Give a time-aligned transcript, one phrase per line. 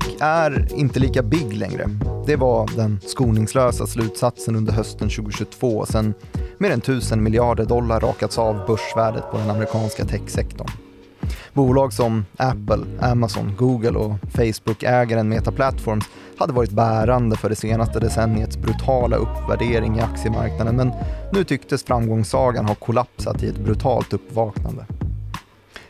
[0.00, 1.88] tech är inte lika big längre.
[2.26, 6.14] Det var den skoningslösa slutsatsen under hösten 2022 sen
[6.58, 10.68] mer än tusen miljarder dollar rakats av börsvärdet på den amerikanska techsektorn.
[11.52, 16.04] Bolag som Apple, Amazon, Google och Facebook-ägaren Meta Platforms
[16.38, 20.92] hade varit bärande för det senaste decenniets brutala uppvärdering i aktiemarknaden men
[21.32, 24.86] nu tycktes framgångssagan ha kollapsat i ett brutalt uppvaknande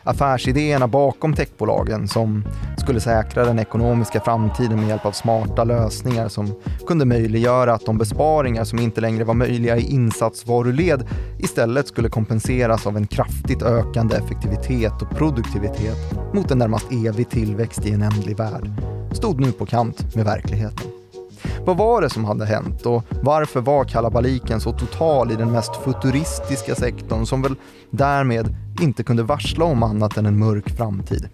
[0.04, 2.44] affärsidéerna bakom techbolagen som
[2.78, 6.54] skulle säkra den ekonomiska framtiden med hjälp av smarta lösningar som
[6.86, 11.06] kunde möjliggöra att de besparingar som inte längre var möjliga i insatsvaruled
[11.38, 17.86] istället skulle kompenseras av en kraftigt ökande effektivitet och produktivitet mot en närmast evig tillväxt
[17.86, 18.70] i en ändlig värld
[19.12, 21.03] stod nu på kant med verkligheten.
[21.64, 25.76] Vad var det som hade hänt och varför var kalabaliken så total i den mest
[25.76, 27.54] futuristiska sektorn som väl
[27.90, 31.28] därmed inte kunde varsla om annat än en mörk framtid?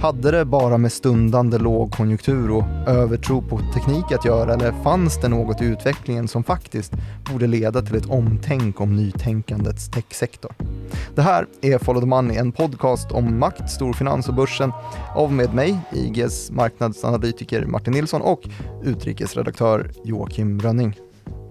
[0.00, 5.28] Hade det bara med stundande lågkonjunktur och övertro på teknik att göra eller fanns det
[5.28, 6.92] något i utvecklingen som faktiskt
[7.32, 10.54] borde leda till ett omtänk om nytänkandets techsektor?
[11.14, 14.72] Det här är Follow the Money, en podcast om makt, storfinans och börsen
[15.14, 18.40] av med mig, IGs marknadsanalytiker Martin Nilsson och
[18.82, 20.98] utrikesredaktör Joakim Rönning.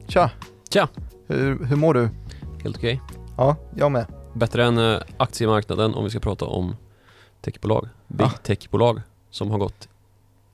[0.08, 0.32] Tja!
[0.70, 0.88] Tja!
[1.28, 2.10] Hur, hur mår du?
[2.64, 3.02] Helt okej.
[3.38, 4.06] Ja, jag med.
[4.34, 6.76] Bättre än eh, aktiemarknaden om vi ska prata om
[7.46, 7.88] techbolag.
[8.08, 8.30] Big Ah.
[8.44, 9.88] techbolag som har gått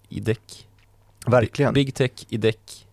[0.09, 0.67] i däck.
[1.25, 1.73] Verkligen.
[1.73, 2.87] Big tech i däck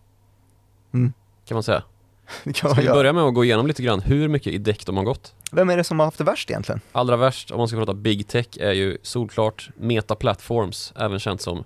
[0.93, 1.13] Mm.
[1.45, 1.83] kan man säga.
[2.55, 5.03] Ska vi börja med att gå igenom lite grann hur mycket i däck de har
[5.03, 5.33] gått?
[5.51, 6.81] Vem är det som har haft det värst egentligen?
[6.91, 11.41] Allra värst om man ska prata big tech är ju solklart Meta Platforms, även känt
[11.41, 11.63] som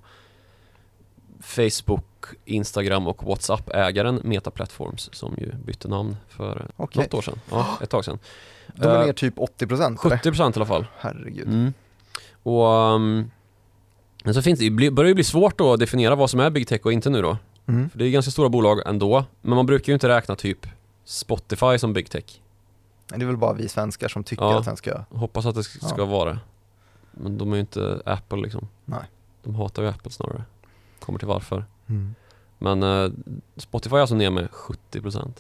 [1.42, 2.05] Facebook,
[2.45, 7.02] Instagram och WhatsApp-ägaren Meta Platforms som ju bytte namn för Okej.
[7.04, 7.39] något år sedan.
[7.52, 8.20] Ja, ett tag sedan.
[8.76, 10.17] De är Eh, ner typ 80 procent, eller?
[10.17, 10.86] 70% i alla fall.
[10.98, 11.48] Herregud.
[11.48, 11.73] Mm.
[12.43, 13.31] Och um,
[14.23, 16.67] men så finns det, det börjar ju bli svårt att definiera vad som är big
[16.67, 17.37] tech och inte nu då.
[17.65, 17.89] Mm.
[17.89, 19.26] För det är ganska stora bolag ändå.
[19.42, 20.67] Men man brukar ju inte räkna typ
[21.05, 22.23] Spotify som big tech.
[23.08, 24.59] Det är väl bara vi svenskar som tycker Ja.
[24.59, 25.03] att den ska...
[25.09, 26.05] Hoppas att det ska Ja.
[26.05, 26.39] vara det.
[27.11, 28.67] Men de är ju inte Apple liksom.
[28.86, 28.99] Nej.
[29.43, 30.43] De hatar ju Apple snarare.
[30.99, 31.65] Kommer till varför.
[31.89, 32.15] Mm.
[32.59, 33.11] Men eh,
[33.58, 34.48] Spotify är alltså ner med
[34.92, 35.32] 70%.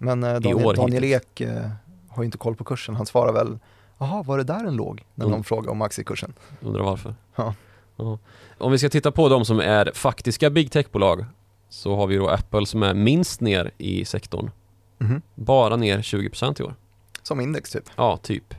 [0.00, 1.04] Men eh, Daniel, Daniel.
[1.04, 1.70] Ek eh,
[2.08, 2.96] har ju inte koll på kursen.
[2.96, 3.58] Han svarar väl,
[3.98, 5.04] jaha, var det där en låg?
[5.14, 5.34] När Mm.
[5.36, 6.32] någon frågar om aktiekursen.
[6.60, 7.14] Undrar varför.
[7.36, 7.54] Ja.
[7.96, 8.18] Ja.
[8.58, 11.24] Om vi ska titta på de som är faktiska big tech-bolag
[11.68, 14.50] så har vi då Apple som är minst ner i sektorn.
[14.98, 15.22] Mhm.
[15.34, 16.74] Bara ner 20% i år.
[17.22, 17.84] Som index typ.
[17.96, 18.54] Ja, typ.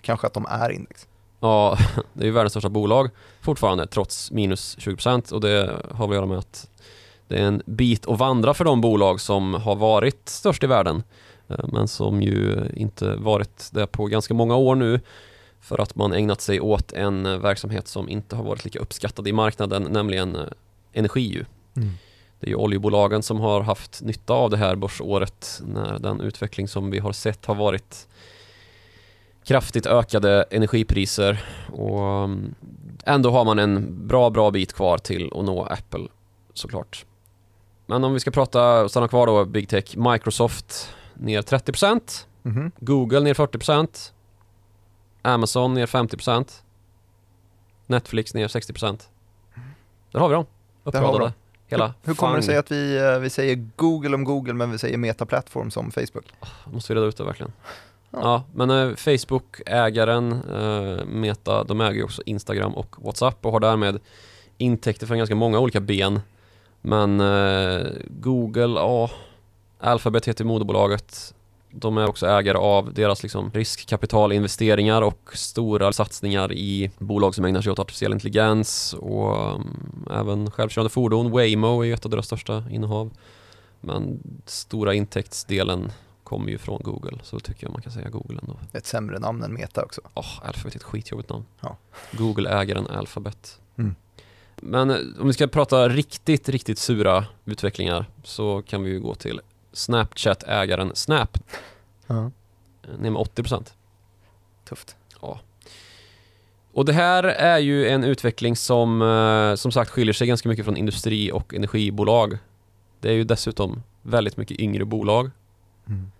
[0.00, 1.08] Kanske att de är index.
[1.40, 1.78] Ja,
[2.12, 3.10] det är ju världens största bolag
[3.40, 6.68] fortfarande trots minus 20% och det har att göra med att
[7.28, 11.02] det är en bit att vandra för de bolag som har varit störst i världen
[11.72, 15.00] men som ju inte varit det på ganska många år nu
[15.60, 19.28] för att man ägnat sig åt en eh, verksamhet som inte har varit lika uppskattad
[19.28, 20.46] i marknaden, nämligen eh,
[20.92, 21.44] energi ju.
[22.40, 26.68] Det är ju oljebolagen som har haft nytta av det här börsåret när den utveckling
[26.68, 28.08] som vi har sett har varit
[29.44, 32.54] kraftigt ökade energipriser och mm,
[33.04, 36.08] ändå har man en bra, bra bit kvar till att nå Apple
[36.54, 37.04] såklart.
[37.86, 42.70] Men om vi ska prata, stanna kvar då, Big Tech, Microsoft ner 30%, Mhm.
[42.80, 44.12] Google ner 40%,
[45.22, 46.62] Amazon ner 50%,
[47.86, 49.08] Netflix ner 60%.
[50.12, 50.46] Där har vi dem,
[50.84, 51.32] uppradade.
[51.66, 54.70] Hela hur, hur kommer det sig att vi, eh, vi säger Google om Google men
[54.70, 56.24] vi säger Meta Platform som Facebook?
[56.72, 57.52] Måste vi reda ut det verkligen.
[58.10, 58.18] Ja.
[58.22, 63.60] Ja, men eh, Facebook-ägaren eh, Meta, de äger ju också Instagram och WhatsApp och har
[63.60, 63.98] därmed
[64.58, 66.20] intäkter från ganska många olika ben.
[66.80, 69.10] Men eh, Google, ja,
[69.82, 71.34] Alphabet heter moderbolaget.
[71.70, 77.62] De är också ägare av deras liksom, riskkapitalinvesteringar och stora satsningar i bolag som ägnar
[77.62, 81.30] sig åt artificiell intelligens och um, även självkörande fordon.
[81.30, 83.10] Waymo är ju ett av deras största innehav.
[83.80, 85.92] Men stora intäktsdelen
[86.24, 88.56] kommer ju från Google, så tycker jag man kan säga Google ändå.
[88.72, 90.00] Ett sämre namn än Meta också.
[90.14, 91.44] Åh, Alphabet är ett skitjobbigt namn.
[91.60, 91.76] Ja.
[92.12, 93.60] Google-ägaren Alphabet.
[93.78, 93.94] Mm.
[94.56, 99.14] Men eh, om vi ska prata riktigt, riktigt sura utvecklingar så kan vi ju gå
[99.14, 99.40] till
[99.72, 101.38] Snapchat-ägaren Snap,
[102.06, 102.30] Ja.
[102.98, 103.72] ner med 80%.
[104.64, 104.96] Tufft.
[106.72, 110.64] Och det här är ju en utveckling som eh, som sagt skiljer sig ganska mycket
[110.64, 112.38] från industri och energibolag.
[113.00, 115.30] Det är ju dessutom väldigt mycket yngre bolag.
[115.86, 116.12] Mm.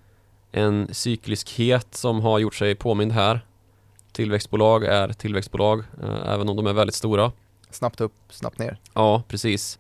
[0.53, 3.47] En cykliskhet som har gjort sig påmind här.
[4.13, 7.33] Tillväxtbolag är tillväxtbolag, eh, även om de är väldigt stora.
[7.71, 8.79] Snabbt upp, snabbt ner.
[8.95, 9.79] Ja, precis.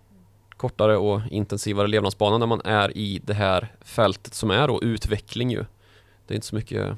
[0.62, 5.50] Kortare och intensivare levnadsbana när man är i det här fältet som är då utveckling
[5.50, 5.64] ju.
[6.26, 6.96] Det är inte så mycket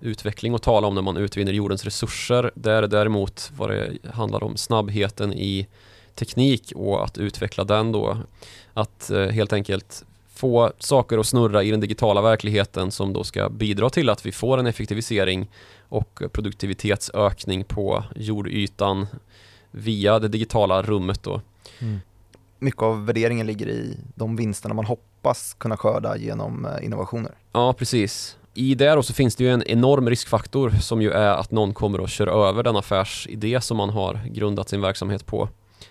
[0.00, 2.50] utveckling att tala om när man utvinner jordens resurser.
[2.54, 5.66] Där däremot vad det handlar om snabbheten i
[6.14, 8.18] teknik och att utveckla den då.
[8.74, 13.48] Att eh, helt enkelt få saker att snurra i den digitala verkligheten som då ska
[13.48, 15.48] bidra till att vi får en effektivisering
[15.88, 19.06] och produktivitetsökning på jordytan
[19.70, 21.40] via det digitala rummet då.
[21.78, 22.00] Mm.
[22.62, 27.32] Mycket av värderingen ligger i de vinsterna man hoppas kunna skörda genom eh, innovationer.
[27.52, 28.36] Ja, precis.
[28.54, 31.74] I det då så finns det ju en enorm riskfaktor som ju är att någon
[31.74, 35.48] kommer att köra över den affärsidé som man har grundat sin verksamhet på.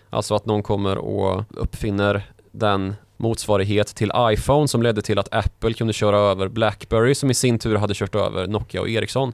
[0.10, 5.74] Alltså att någon kommer och uppfinner den motsvarighet till iPhone som ledde till att Apple
[5.74, 9.34] kunde köra över Blackberry som i sin tur hade kört över Nokia och Ericsson.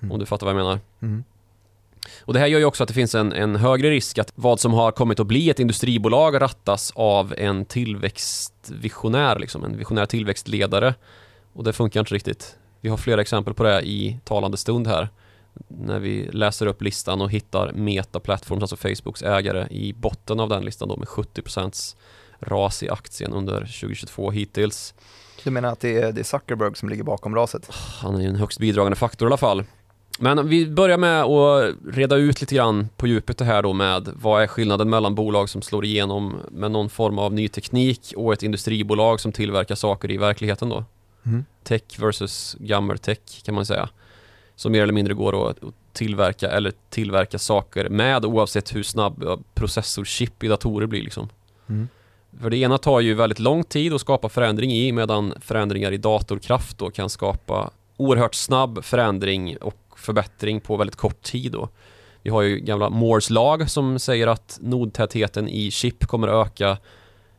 [0.00, 0.12] Mm.
[0.12, 0.80] Om du fattar vad jag menar.
[1.02, 1.24] Mm.
[2.20, 4.60] Och det här gör ju också att det finns en, en, högre risk att vad
[4.60, 10.94] som har kommit att bli ett industribolag rattas av en tillväxtvisionär, liksom, en visionär tillväxtledare.
[11.52, 12.56] Och det funkar inte riktigt.
[12.80, 15.08] Vi har flera exempel på det i talande stund här.
[15.68, 20.48] När vi läser upp listan och hittar Meta Platforms, alltså Facebooks ägare, i botten av
[20.48, 21.96] den listan då med 70%
[22.40, 24.94] ras i aktien under 2022 hittills.
[25.44, 27.70] Du menar att det är, det är Zuckerberg som ligger bakom raset?
[27.74, 29.64] Han är ju en högst bidragande faktor i alla fall.
[30.18, 34.08] Men vi börjar med att reda ut lite grann på djupet det här då med
[34.14, 38.32] vad är skillnaden mellan bolag som slår igenom med någon form av ny teknik och
[38.32, 40.84] ett industribolag som tillverkar saker i verkligheten då.
[41.22, 41.44] Mm.
[41.64, 43.88] Tech versus gammal tech kan man säga.
[44.56, 45.56] Som mer eller mindre går att
[45.92, 51.28] tillverka eller tillverka saker med oavsett hur snabb processorchip i datorer blir liksom.
[51.68, 51.88] Mm.
[52.40, 55.96] För det ena tar ju väldigt lång tid att skapa förändring i medan förändringar i
[55.96, 61.68] datorkraft då kan skapa oerhört snabb förändring och förbättring på väldigt kort tid då.
[62.22, 66.78] Vi har ju gamla Moores lag som säger att nodtätheten i chip kommer öka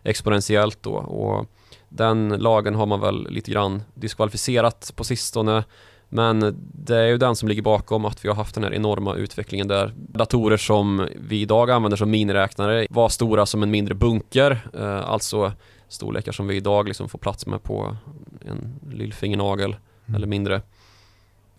[0.03, 1.45] exponentiellt då och
[1.89, 5.63] den lagen har man väl lite grann diskvalificerat på sistone
[6.09, 9.15] men det är ju den som ligger bakom att vi har haft den här enorma
[9.15, 14.67] utvecklingen där datorer som vi idag använder som miniräknare var stora som en mindre bunker.
[14.73, 15.51] Eh, alltså
[15.87, 17.97] storlekar som vi idag liksom får plats med på
[18.45, 19.75] en lillfingernagel
[20.05, 20.15] mm.
[20.15, 20.61] eller mindre.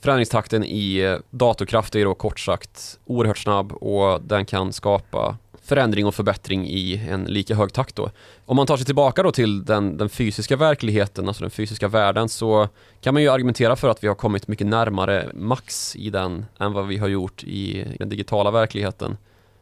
[0.04, 6.06] Förändringstakten i eh, datorkraft är då kort sagt oerhört snabb och den kan skapa förändring
[6.06, 8.10] och förbättring i en lika hög takt då.
[8.44, 12.28] Om man tar sig tillbaka då till den, den fysiska verkligheten, alltså den fysiska världen,
[12.28, 12.68] så
[13.00, 16.72] kan man ju argumentera för att vi har kommit mycket närmare max i den än
[16.72, 19.16] vad vi har gjort i den digitala verkligheten.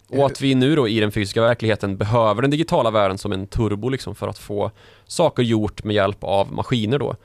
[0.09, 3.47] Och att vi nu då i den fysiska verkligheten behöver den digitala världen som en
[3.47, 4.71] turbo liksom för att få
[5.07, 7.17] saker gjort med hjälp av maskiner då.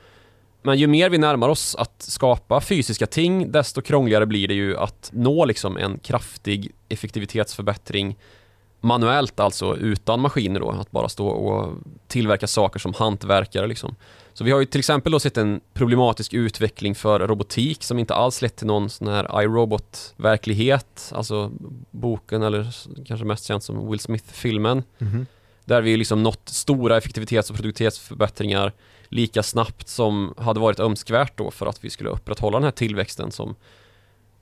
[0.62, 4.76] Men ju mer vi närmar oss att skapa fysiska ting, desto krångligare blir det ju
[4.76, 8.16] att nå liksom en kraftig effektivitetsförbättring
[8.80, 11.74] manuellt alltså utan maskiner då, att bara stå och
[12.06, 13.94] tillverka saker som hantverkare liksom.
[14.32, 18.14] Så vi har ju till exempel då sett en problematisk utveckling för robotik som inte
[18.14, 21.52] alls lett till någon sån här iRobot-verklighet, alltså
[21.90, 22.74] boken eller
[23.04, 24.82] kanske mest känt som Will Smith-filmen.
[24.98, 25.26] Mm -hmm.
[25.64, 28.72] Där vi liksom nått stora effektivitets och produktivitetsförbättringar
[29.08, 33.32] lika snabbt som hade varit önskvärt då för att vi skulle upprätthålla den här tillväxten
[33.32, 33.54] som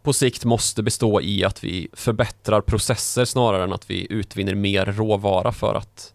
[0.03, 4.87] på sikt måste bestå i att vi förbättrar processer snarare än att vi utvinner mer
[4.87, 6.13] råvara för att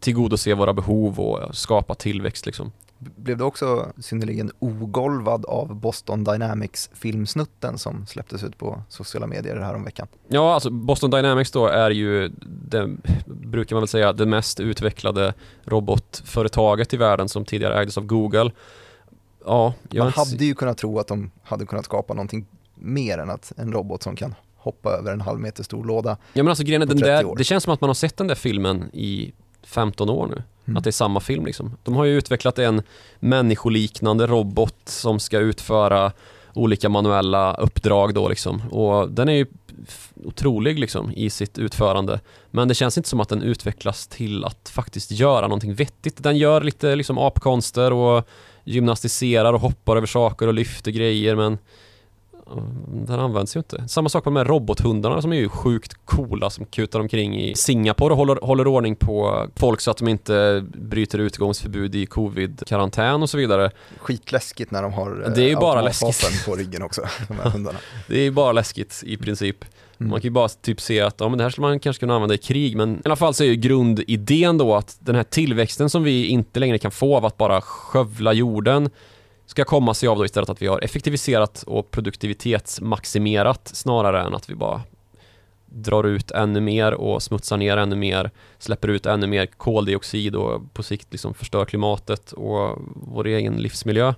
[0.00, 2.72] tillgodose våra behov och skapa tillväxt liksom.
[2.98, 9.56] Blev du också synnerligen ogolvad av Boston Dynamics filmsnutten som släpptes ut på sociala medier
[9.56, 10.06] häromveckan?
[10.28, 15.34] Ja, alltså Boston Dynamics då är ju, det brukar man väl säga, det mest utvecklade
[15.64, 18.50] robotföretaget i världen som tidigare ägdes av Google.
[19.44, 23.52] Ja, man hade ju kunnat tro att de hade kunnat skapa någonting mer än att
[23.56, 26.82] en robot som kan hoppa över en halv meter stor låda Ja men alltså grejen
[26.82, 29.32] är den där, det känns som att man har sett den där filmen i
[29.66, 30.42] 15 år nu.
[30.64, 30.76] Mm.
[30.76, 31.76] Att det är samma film liksom.
[31.82, 32.82] De har ju utvecklat en
[33.18, 36.12] människoliknande robot som ska utföra
[36.54, 38.62] olika manuella uppdrag då liksom.
[38.70, 39.46] Och den är ju
[40.24, 42.20] otrolig liksom i sitt utförande.
[42.50, 46.22] Men det känns inte som att den utvecklas till att faktiskt göra någonting vettigt.
[46.22, 48.28] Den gör lite liksom apkonster och
[48.64, 51.58] gymnastiserar och hoppar över saker och lyfter grejer men
[53.06, 53.88] den används ju inte.
[53.88, 57.54] Samma sak med de här robothundarna som är ju sjukt coola som kutar omkring i
[57.54, 63.22] Singapore och håller, håller ordning på folk så att de inte bryter utgångsförbud i covid-karantän
[63.22, 63.70] och så vidare.
[63.98, 66.46] Skitläskigt när de har det är ju bara läskigt.
[66.46, 67.78] på ryggen också, de här hundarna.
[68.06, 69.64] det är ju bara läskigt i princip.
[69.98, 70.10] Mm.
[70.10, 72.14] Man kan ju bara typ se att ja, men det här skulle man kanske kunna
[72.14, 75.22] använda i krig men i alla fall så är ju grundidén då att den här
[75.22, 78.90] tillväxten som vi inte längre kan få av att bara skövla jorden
[79.46, 84.50] ska komma sig av då istället att vi har effektiviserat och produktivitetsmaximerat snarare än att
[84.50, 84.82] vi bara
[85.66, 90.74] drar ut ännu mer och smutsar ner ännu mer, släpper ut ännu mer koldioxid och
[90.74, 94.14] på sikt liksom förstör klimatet och vår egen livsmiljö.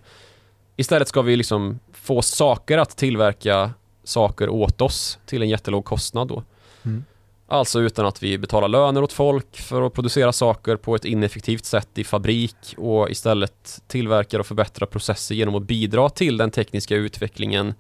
[0.77, 3.71] Istället ska vi liksom få saker att tillverka
[4.05, 6.43] saker åt oss till en jättelåg kostnad då.
[6.83, 7.05] Mm.
[7.51, 11.65] Alltså utan att vi betalar löner åt folk för att producera saker på ett ineffektivt
[11.65, 16.97] sätt i fabrik och istället tillverkar och förbättrar processer genom att bidra till den tekniska
[16.97, 17.75] utvecklingen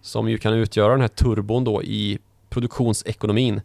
[0.00, 3.60] som ju kan utgöra den här turbon då i produktionsekonomin.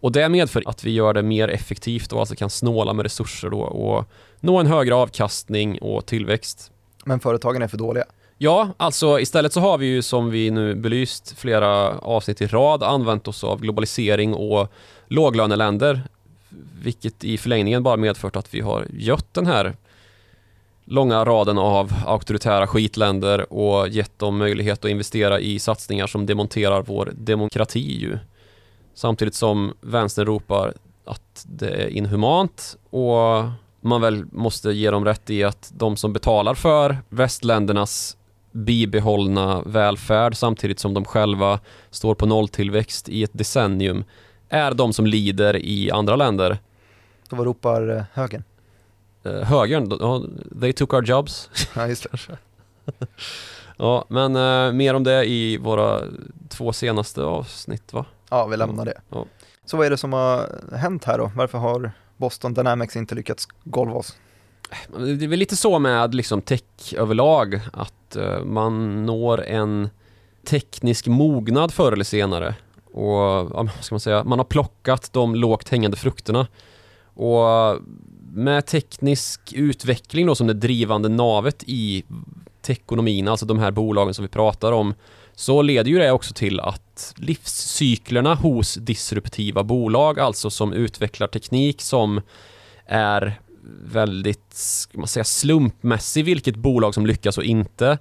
[0.00, 3.50] Och det medför att vi gör det mer effektivt och alltså kan snåla med resurser
[3.50, 4.04] då och
[4.40, 6.72] nå en högre avkastning och tillväxt.
[7.04, 8.04] Men företagen är för dåliga.
[8.38, 12.82] Ja, alltså istället så har vi ju som vi nu belyst flera avsnitt i rad
[12.82, 14.72] använt oss av globalisering och
[15.06, 16.02] låglöneländer
[16.82, 19.76] vilket i förlängningen bara medfört att vi har gött den här
[20.84, 26.82] långa raden av auktoritära skitländer och gett dem möjlighet att investera i satsningar som demonterar
[26.82, 28.18] vår demokrati ju.
[28.94, 30.74] Samtidigt som vänstern ropar
[31.04, 33.44] att det är inhumant och
[33.80, 38.16] man väl måste ge dem rätt i att de som betalar för västländernas
[38.56, 41.60] bibehållna välfärd samtidigt som de själva
[41.90, 44.04] står på nolltillväxt i ett decennium
[44.48, 46.58] är de som lider i andra länder.
[47.30, 48.44] Så vad ropar eh, högern?
[49.24, 49.90] Eh, högern,
[50.60, 51.50] they took our jobs.
[51.74, 52.38] Ja, just det.
[53.76, 56.00] ja, men eh, mer om det i våra
[56.48, 58.04] två senaste avsnitt va?
[58.30, 59.00] Ja, vi lämnar det.
[59.08, 59.26] Ja.
[59.64, 61.30] Så vad är det som har hänt här då?
[61.36, 64.16] Varför har Boston Dynamics inte lyckats golva oss?
[64.96, 69.90] Det är väl lite så med liksom tech överlag att Eh, man når en
[70.46, 72.54] teknisk mognad förr eller senare.
[72.92, 76.46] Och ja, vad ska man säga, man har plockat de lågt hängande frukterna.
[77.14, 77.78] Och
[78.32, 82.04] med teknisk utveckling då som det drivande navet i
[82.62, 84.94] tekonomin, alltså de här bolagen som vi pratar om,
[85.34, 91.80] så leder ju det också till att livscyklerna hos disruptiva bolag, alltså som utvecklar teknik
[91.82, 92.20] som
[92.86, 93.40] är
[93.82, 97.98] väldigt, ska man säga, slumpmässig vilket bolag som lyckas och inte.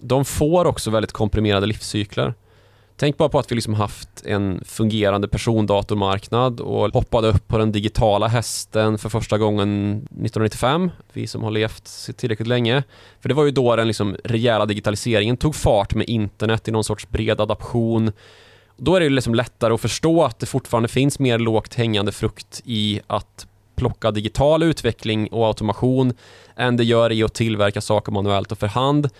[0.00, 2.34] De får också väldigt komprimerade livscykler.
[2.96, 7.72] Tänk bara på att vi liksom haft en fungerande persondatormarknad och hoppade upp på den
[7.72, 12.82] digitala hästen för första gången 1995, vi som har levt tillräckligt länge.
[13.20, 16.84] För det var ju då den liksom rejäla digitaliseringen tog fart med internet i någon
[16.84, 18.12] sorts bred adaption.
[18.76, 22.12] Då är det ju liksom lättare att förstå att det fortfarande finns mer lågt hängande
[22.12, 26.12] frukt i att plocka digital utveckling och automation
[26.56, 29.10] än det gör i att tillverka saker manuellt och för hand.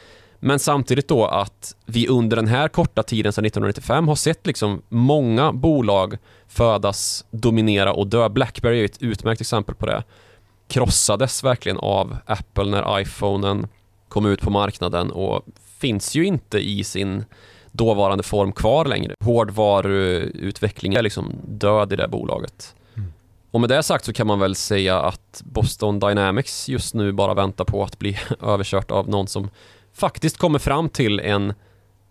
[0.40, 4.82] Men samtidigt då att vi under den här korta tiden sedan 1995 har sett liksom
[4.88, 6.18] många bolag
[6.48, 8.28] födas, dominera och dö.
[8.28, 10.02] Blackberry är ett utmärkt exempel på det.
[10.68, 13.66] Krossades verkligen av Apple när iPhonen
[14.08, 15.42] kom ut på marknaden och
[15.78, 17.24] finns ju inte i sin
[17.72, 19.14] dåvarande form kvar längre.
[19.24, 22.74] Hårdvaruutveckling är liksom död i det bolaget.
[23.54, 27.34] Och med det sagt så kan man väl säga att Boston Dynamics just nu bara
[27.34, 29.50] väntar på att bli överkört av någon som
[29.92, 31.54] faktiskt kommer fram till en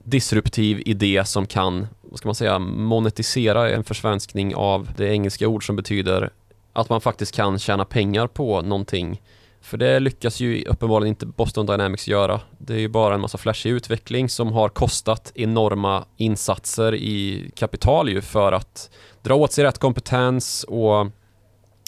[0.04, 5.66] disruptiv idé som kan, vad ska man säga, monetisera en försvenskning av det engelska ord
[5.66, 6.30] som betyder
[6.74, 9.22] att man faktiskt kan tjäna pengar på någonting.
[9.62, 12.42] För det lyckas ju uppenbarligen inte Boston Dynamics göra.
[12.58, 18.10] Det är ju bara en massa flashig utveckling som har kostat enorma insatser i kapital
[18.10, 18.90] ju för att
[19.22, 21.08] dra åt sig rätt kompetens och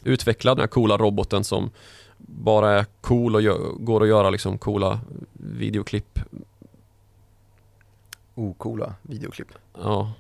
[0.06, 1.70] utveckla den här coola roboten som
[2.18, 3.42] bara är cool och
[3.86, 5.00] går att göra liksom coola
[5.34, 6.20] videoklipp.
[8.36, 9.48] Ocoola videoklipp.
[9.74, 10.14] Ja.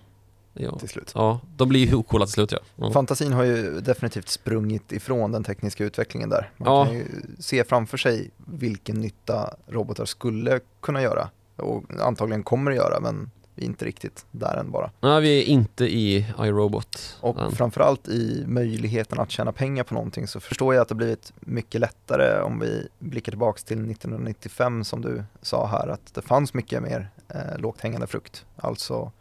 [0.54, 0.80] Ja.
[0.80, 1.12] Till slut.
[1.16, 2.60] Ja, de blir ju ocoola till slut ja.
[2.76, 2.92] ja.
[2.92, 6.50] Fantasin har ju definitivt sprungit ifrån den tekniska utvecklingen där.
[6.58, 6.86] Man Ja.
[6.86, 7.06] kan ju
[7.40, 13.32] se framför sig vilken nytta robotar skulle kunna göra och antagligen kommer att göra men
[13.56, 14.92] vi är inte riktigt där än bara.
[15.02, 17.52] Nej, vi är inte i iRobot Och än.
[17.52, 21.82] framförallt i möjligheten att tjäna pengar på någonting så förstår jag att det blivit mycket
[21.82, 26.84] lättare om vi blickar tillbaks till 1995 som du sa här att det fanns mycket
[26.84, 28.46] mer eh, lågt hängande frukt.
[28.56, 29.12] Alltså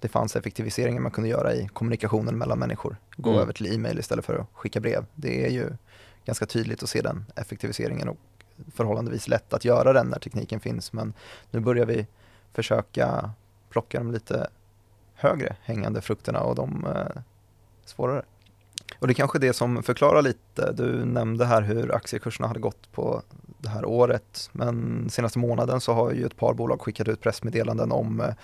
[0.00, 2.96] det fanns effektiviseringar man kunde göra i kommunikationen mellan människor.
[3.16, 3.42] Gå Mm.
[3.42, 5.04] över till e-mail istället för att skicka brev.
[5.14, 5.70] Det är ju
[6.24, 8.16] ganska tydligt att se den effektiviseringen och
[8.74, 10.92] förhållandevis lätt att göra den när tekniken finns.
[10.92, 11.12] Men
[11.50, 12.06] nu börjar vi
[12.54, 13.30] försöka
[13.70, 14.48] plocka de lite
[15.14, 17.22] högre hängande frukterna och de eh,
[17.84, 18.22] svårare.
[18.98, 22.92] Och det är kanske det som förklarar lite, du nämnde här hur aktiekurserna hade gått
[22.92, 23.22] på
[23.58, 27.92] det här året, men senaste månaden så har ju ett par bolag skickat ut pressmeddelanden
[27.92, 28.34] om eh,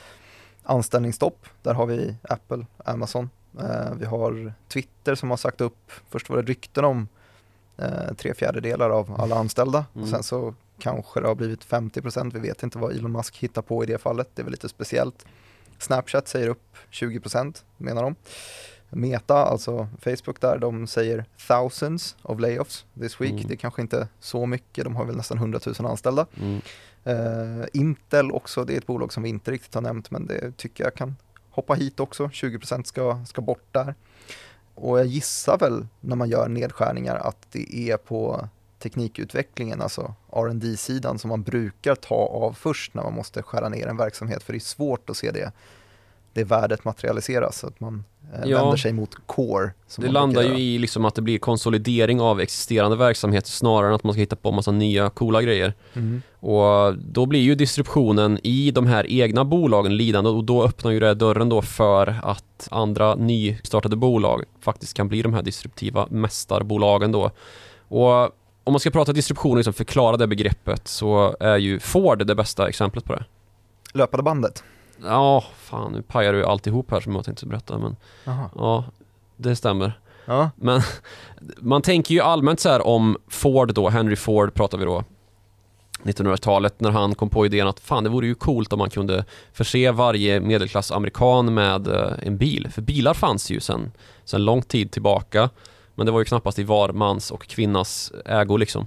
[0.63, 1.47] anställningsstopp.
[1.63, 3.31] Där har vi Apple, Amazon,
[3.61, 7.09] eh, vi har Twitter som har sagt upp, först var det rykten om
[7.77, 10.03] eh, tre fjärdedelar av alla anställda Mm.
[10.03, 13.63] och sen så kanske det har blivit 50% vi vet inte vad Elon Musk hittar
[13.63, 15.27] på i det fallet, det är väl lite speciellt.
[15.79, 18.15] Snapchat säger upp 20% menar de.
[18.91, 23.31] Meta, alltså Facebook där, de säger thousands of layoffs this week.
[23.31, 23.47] Mm.
[23.47, 26.27] Det är kanske inte så mycket, de har väl nästan 100 000 anställda.
[26.37, 26.61] Mm.
[27.05, 30.57] Eh, Intel också, det är ett bolag som vi inte riktigt har nämnt men det
[30.57, 31.17] tycker jag kan
[31.51, 32.27] hoppa hit också.
[32.27, 33.95] 20% ska, ska bort där.
[34.75, 38.49] Och jag gissar väl när man gör nedskärningar att det är på
[38.87, 43.87] teknikutvecklingen, alltså rd sidan som man brukar ta av först när man måste skära ner
[43.87, 45.53] en verksamhet, för det är svårt att se det,
[46.33, 48.59] det värdet materialiseras, så att man eh, Ja.
[48.59, 49.71] vänder sig mot core.
[49.99, 54.05] Det landar ju i liksom att det blir konsolidering av existerande verksamhet snarare än att
[54.05, 55.75] man ska hitta på massa nya coola grejer.
[55.95, 56.23] Mm.
[56.41, 61.01] Och då blir ju distributionen i de här egna bolagen lidande och då öppnar ju
[61.01, 67.13] det dörren då för att andra nystartade bolag faktiskt kan bli de här disruptiva mästarbolagen
[67.13, 67.31] då.
[67.89, 68.31] Och
[68.67, 72.35] om man ska prata distribution och liksom förklara det begreppet så är ju Ford det
[72.35, 73.25] bästa exemplet på det.
[73.93, 74.65] Löpande bandet.
[75.03, 77.97] Ja, fan nu pajar du alltihop här som jag tänkte berätta men
[78.27, 78.51] Aha.
[78.55, 78.85] ja,
[79.37, 80.01] det stämmer.
[80.25, 80.51] Ja.
[80.57, 80.81] Men
[81.59, 85.05] man tänker ju allmänt så här om Ford då, Henry Ford pratar vi då
[86.03, 89.25] 1900-talet när han kom på idén att fan det vore ju coolt om man kunde
[89.53, 92.69] förse varje medelklassamerikan med eh, en bil.
[92.71, 93.93] För bilar fanns ju sedan
[94.25, 95.51] sen lång tid tillbaka.
[95.97, 98.87] Men det var ju knappast i var mans och kvinnas ägo liksom.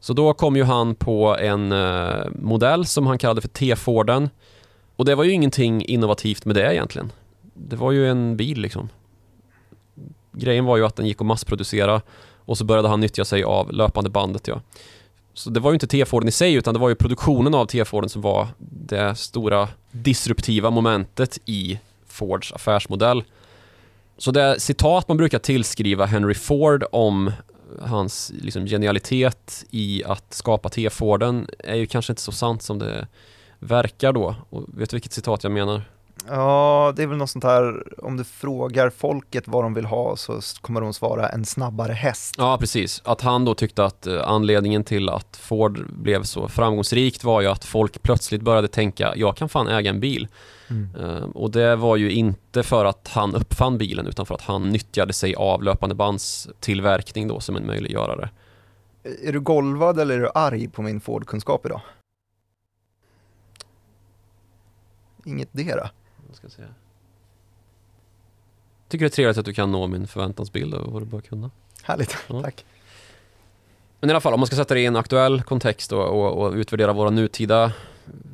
[0.00, 4.30] Så då kom ju han på en eh, modell som han kallade för T-Forden.
[4.96, 7.12] Och det var ju ingenting innovativt med det egentligen.
[7.54, 8.88] Det var ju en bil liksom
[10.32, 12.02] grejen var ju att den gick att massproducera
[12.44, 14.60] och så började han nyttja sig av löpande bandet ja.
[15.34, 18.08] Så det var ju inte T-Forden i sig utan det var ju produktionen av T-Forden
[18.08, 23.24] som var det stora disruptiva momentet i Fords affärsmodell.
[24.18, 27.32] Så det citat man brukar tillskriva Henry Ford om
[27.80, 33.06] hans liksom, genialitet i att skapa T-Forden är ju kanske inte så sant som det
[33.58, 34.34] verkar då.
[34.50, 35.82] Och vet du vilket citat jag menar?
[36.28, 40.16] ja, det är väl något sånt här, om du frågar folket vad de vill ha
[40.16, 42.34] så kommer de svara en snabbare häst.
[42.38, 43.02] Ja, precis.
[43.04, 47.46] Att han då tyckte att eh, anledningen till att Ford blev så framgångsrikt var ju
[47.46, 50.28] att folk plötsligt började tänka, jag kan fan äga en bil.
[50.94, 51.30] Mm.
[51.30, 55.12] Och det var ju inte för att han uppfann bilen utan för att han nyttjade
[55.12, 58.30] sig av löpande bandstillverkning då som en möjliggörare.
[59.22, 61.80] Är du golvad eller är du arg på min Ford-kunskap idag?
[65.24, 65.90] Inget dera.
[66.28, 66.62] Jag ska se.
[68.88, 71.50] Tycker det är trevligt att du kan nå min förväntansbild av vad du bör kunna.
[71.82, 72.42] Härligt, Ja.
[72.42, 72.64] tack.
[74.00, 76.42] Men i alla fall, om man ska sätta det i en aktuell kontext då, och,
[76.46, 77.72] och utvärdera våra nutida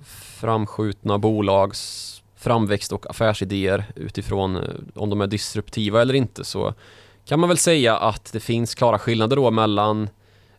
[0.05, 4.63] framskjutna bolags framväxt och affärsidéer utifrån eh,
[4.95, 6.75] om de är disruptiva eller inte så
[7.25, 10.09] kan man väl säga att det finns klara skillnader då mellan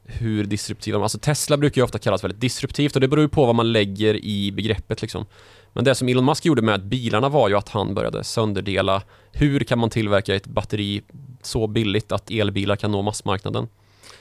[0.03, 3.29] hur disruptiva de Alltså Tesla brukar ju ofta kallas väldigt disruptivt och det beror ju
[3.29, 5.25] på vad man lägger i begreppet liksom.
[5.73, 9.59] Men det som Elon Musk gjorde med bilarna var ju att han började sönderdela hur
[9.59, 11.01] kan man tillverka ett batteri
[11.41, 13.67] så billigt att elbilar kan nå massmarknaden.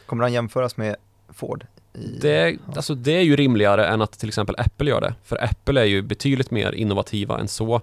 [0.06, 0.96] Kommer han jämföras med
[1.32, 1.66] Ford?
[1.92, 5.14] Det, alltså det är ju rimligare än att till exempel Apple gör det.
[5.24, 7.80] För Apple är ju betydligt mer innovativa än så.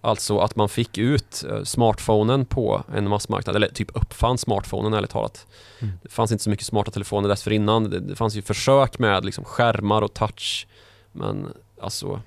[0.00, 5.10] Alltså att man fick ut eh, smartphonen på en massmarknad, eller typ uppfann smartphonen ärligt
[5.10, 5.46] talat.
[5.78, 5.94] Mm.
[6.02, 7.90] Det fanns inte så mycket smarta telefoner dessförinnan.
[7.90, 10.66] Det, det fanns ju försök med liksom skärmar och touch.
[11.12, 11.48] Men
[11.80, 12.20] alltså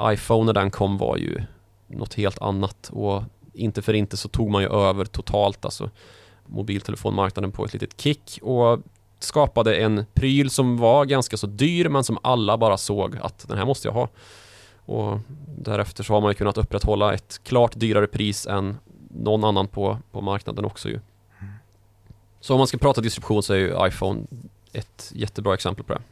[0.00, 1.42] iPhone när den kom var ju
[1.86, 5.90] något helt annat och inte för inte så tog man ju över totalt alltså
[6.46, 8.80] mobiltelefonmarknaden på ett litet kick och
[9.26, 13.58] skapade en pryl som var ganska så dyr men som alla bara såg att den
[13.58, 14.08] här måste jag ha.
[14.76, 15.18] Och
[15.58, 18.76] därefter så har man ju kunnat upprätthålla ett klart dyrare pris än
[19.10, 21.00] någon annan på, på marknaden också ju.
[22.40, 24.20] Så om man ska prata distribution så är ju iPhone
[24.72, 26.02] ett jättebra exempel på det.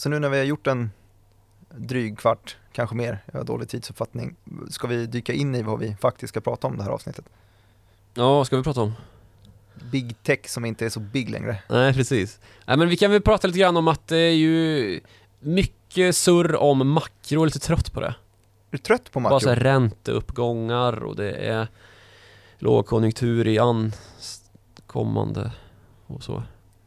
[0.00, 0.90] Så nu när vi har gjort en
[1.70, 4.36] dryg kvart, kanske mer, jag har dålig tidsuppfattning,
[4.70, 7.24] ska vi dyka in i vad vi faktiskt ska prata om det här avsnittet?
[8.14, 8.92] Ja, vad ska vi prata om?
[9.82, 11.62] Big tech som inte är så big längre.
[11.68, 12.40] Nej, precis.
[12.66, 15.00] Nej, men vi kan väl prata lite grann om att det är ju
[15.40, 18.06] mycket surr om makro, lite trött på det.
[18.06, 18.14] Är
[18.70, 19.40] du trött på Bara makro?
[19.44, 21.68] så här ränteuppgångar och det är
[22.58, 23.58] lågkonjunktur i
[24.86, 25.52] ankommande
[26.06, 26.42] och så.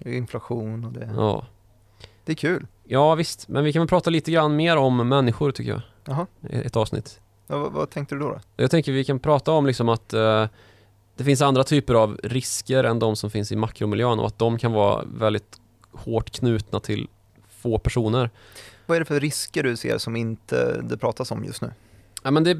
[0.05, 1.45] Inflation och det, Ja.
[2.25, 2.67] det är kul.
[2.83, 3.47] ja, visst.
[3.47, 5.81] Men vi kan väl prata lite grann mer om människor tycker jag.
[6.05, 7.19] Jaha, Ett avsnitt.
[7.47, 8.29] ja, vad, vad tänkte du då?
[8.29, 8.39] då?
[8.55, 10.47] Jag tänker vi kan prata om liksom att eh,
[11.15, 14.57] det finns andra typer av risker än de som finns i makromiljön och att de
[14.57, 15.59] kan vara väldigt
[15.91, 17.07] hårt knutna till
[17.49, 18.29] få personer.
[18.85, 21.71] Vad är det för risker du ser som inte det pratas om just nu?
[22.23, 22.57] Ja, men det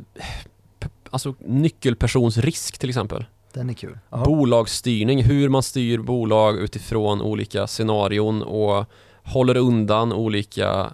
[1.13, 3.25] Alltså nyckelpersonsrisk till exempel.
[3.53, 3.99] Den är kul.
[4.09, 4.25] Jaha.
[4.25, 8.85] Bolagsstyrning, hur man styr bolag utifrån olika scenarion och
[9.23, 10.93] håller undan olika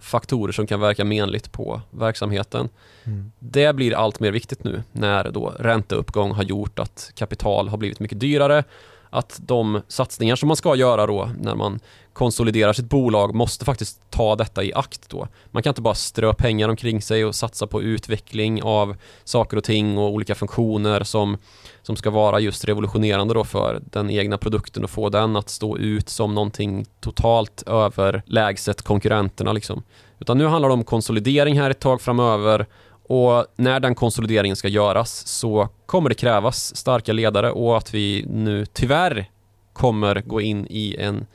[0.00, 2.68] faktorer som kan verka menligt på verksamheten.
[3.04, 3.32] Mm.
[3.38, 8.00] Det blir allt mer viktigt nu när då ränteuppgång har gjort att kapital har blivit
[8.00, 8.64] mycket dyrare.
[9.10, 11.80] Att de satsningar som man ska göra då när man
[12.18, 15.28] konsoliderar sitt bolag måste faktiskt ta detta i akt då.
[15.50, 19.64] Man kan inte bara strö pengar omkring sig och satsa på utveckling av saker och
[19.64, 21.38] ting och olika funktioner som,
[21.82, 25.78] som ska vara just revolutionerande då för den egna produkten och få den att stå
[25.78, 29.82] ut som någonting totalt överlägset konkurrenterna liksom.
[30.18, 32.66] Utan nu handlar det om konsolidering här ett tag framöver
[33.08, 38.24] och när den konsolideringen ska göras så kommer det krävas starka ledare och att vi
[38.28, 39.30] nu tyvärr
[39.72, 41.26] kommer gå in i en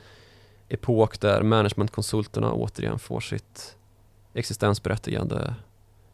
[0.68, 3.76] epok där managementkonsulterna återigen får sitt
[4.34, 5.54] existensberättigande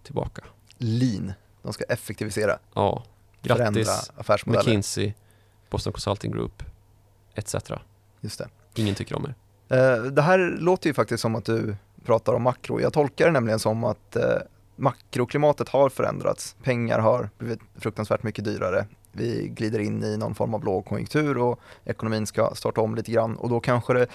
[0.02, 0.44] tillbaka.
[0.76, 1.32] Lean,
[1.62, 3.04] de ska effektivisera, Ja,
[3.42, 4.10] grattis.
[4.46, 5.14] McKinsey,
[5.70, 6.62] Boston Consulting Group
[7.34, 7.54] etc.
[8.20, 8.48] Just det.
[8.74, 9.34] Ingen tycker om er.
[9.76, 12.80] Eh, Det här låter ju faktiskt som att du pratar om makro.
[12.80, 14.24] Jag tolkar det nämligen som att eh,
[14.76, 16.56] makroklimatet har förändrats.
[16.62, 18.86] Pengar har blivit fruktansvärt mycket dyrare.
[19.12, 23.36] Vi glider in i någon form av lågkonjunktur och ekonomin ska starta om lite grann
[23.36, 24.06] och då kanske det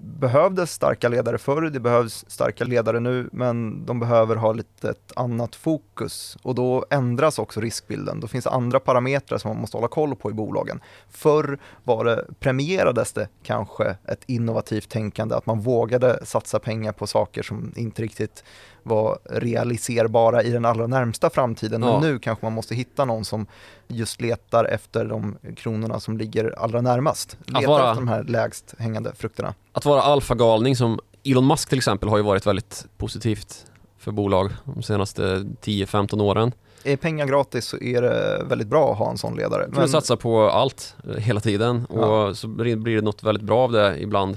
[0.00, 5.12] behövdes starka ledare förr, det behövs starka ledare nu, men de behöver ha lite ett
[5.16, 8.20] annat fokus och då ändras också riskbilden.
[8.20, 10.80] Då finns det andra parametrar som man måste hålla koll på i bolagen.
[11.10, 17.06] Förr var det, premierades det kanske ett innovativt tänkande, att man vågade satsa pengar på
[17.06, 18.44] saker som inte riktigt
[18.88, 21.80] var realiserbara i den allra närmsta framtiden.
[21.80, 22.00] Men Ja.
[22.00, 23.46] nu kanske man måste hitta någon som
[23.88, 27.36] just letar efter de kronorna som ligger allra närmast.
[27.46, 29.54] Letar vara- efter de här lägst hängande frukterna.
[29.72, 33.66] Att vara alfagalning som Elon Musk till exempel har ju varit väldigt positivt
[33.98, 36.52] för bolag de senaste 10-15 åren.
[36.84, 39.66] Är pengar gratis så är det väldigt bra att ha en sån ledare.
[39.72, 39.82] Men...
[39.82, 42.34] Du satsar på allt eh, hela tiden och Ja.
[42.34, 44.36] så blir det något väldigt bra av det ibland.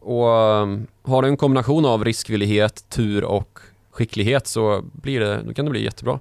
[0.00, 3.58] Och um, har du en kombination av riskvillighet, tur och
[3.94, 6.20] skicklighet så blir det, då kan det bli jättebra.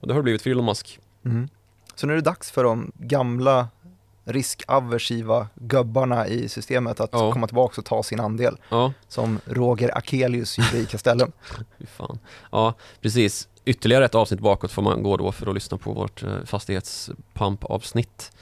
[0.00, 0.98] Och det har det blivit för Elon Musk.
[1.24, 1.48] Mm.
[1.94, 3.68] Så nu är det dags för de gamla
[4.24, 7.32] riskaversiva gubbarna i systemet att Ja.
[7.32, 8.56] komma tillbaka och ta sin andel.
[8.68, 11.32] Ja, Som Roger Akelius gjorde i Castellum.
[11.96, 12.18] fan.
[12.52, 13.48] Ja, precis.
[13.64, 18.32] Ytterligare ett avsnitt bakåt får man gå då för att lyssna på vårt eh, fastighetspump-avsnitt.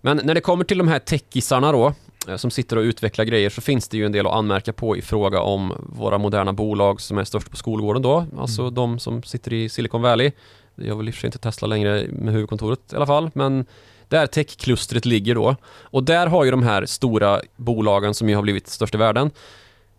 [0.00, 1.94] Men när det kommer till de här techisarna då,
[2.36, 5.02] som sitter och utvecklar grejer så finns det ju en del att anmärka på i
[5.02, 8.74] fråga om våra moderna bolag som är störst på skolgården då, alltså Mm.
[8.74, 10.30] de som sitter i Silicon Valley.
[10.74, 13.30] Det gör väl i och för sig inte Tesla längre med huvudkontoret i alla fall,
[13.34, 13.64] men
[14.08, 15.56] där techklustret ligger då.
[15.80, 19.30] Och där har ju de här stora bolagen som ju har blivit störst i världen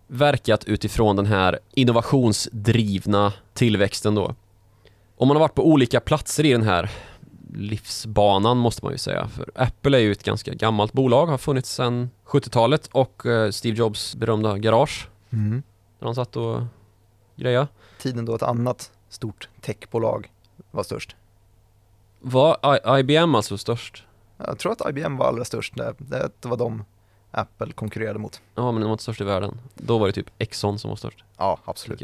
[0.07, 4.35] verkat utifrån den här innovationsdrivna tillväxten då.
[5.17, 6.89] Om man har varit på olika platser i den här
[7.53, 9.27] livsbanan måste man ju säga.
[9.27, 13.77] För Apple är ju ett ganska gammalt bolag, har funnits sedan 70-talet och eh, Steve
[13.77, 15.63] Jobs berömda garage Mm.
[15.99, 16.61] där han satt och
[17.35, 17.67] greja.
[18.01, 20.31] Tiden då ett annat stort techbolag
[20.71, 21.15] var störst.
[22.19, 22.57] Var
[22.97, 24.03] I- IBM alltså störst?
[24.37, 25.93] Jag tror att IBM var allra störst, det,
[26.39, 26.83] det var de
[27.31, 28.41] Apple konkurrerade mot.
[28.55, 29.59] Ja, men de var inte störst i världen.
[29.75, 31.23] Då var det typ Exxon som var störst.
[31.37, 32.03] Ja, absolut.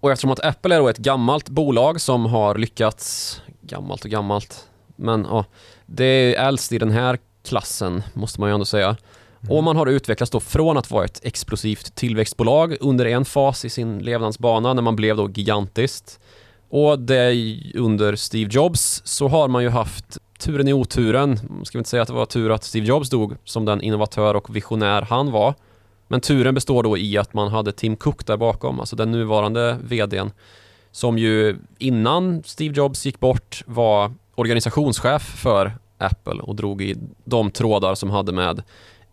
[0.00, 4.68] Och eftersom att Apple är då ett gammalt bolag som har lyckats, gammalt och gammalt,
[4.96, 5.44] men ja,
[5.86, 8.96] det är äldst i den här klassen måste man ju ändå säga.
[9.48, 13.70] Och man har utvecklats då från att vara ett explosivt tillväxtbolag under en fas i
[13.70, 16.20] sin levnadsbana när man blev då gigantiskt.
[16.68, 17.32] Och det
[17.74, 21.36] under Steve Jobs så har man ju haft turen i oturen.
[21.64, 24.34] Ska vi inte säga att det var tur att Steve Jobs dog som den innovatör
[24.34, 25.54] och visionär han var.
[26.08, 29.78] Men turen består då i att man hade Tim Cook där bakom, alltså den nuvarande
[29.82, 30.30] VDn
[30.96, 37.50] som ju innan Steve Jobs gick bort var organisationschef för Apple och drog i de
[37.50, 38.62] trådar som hade med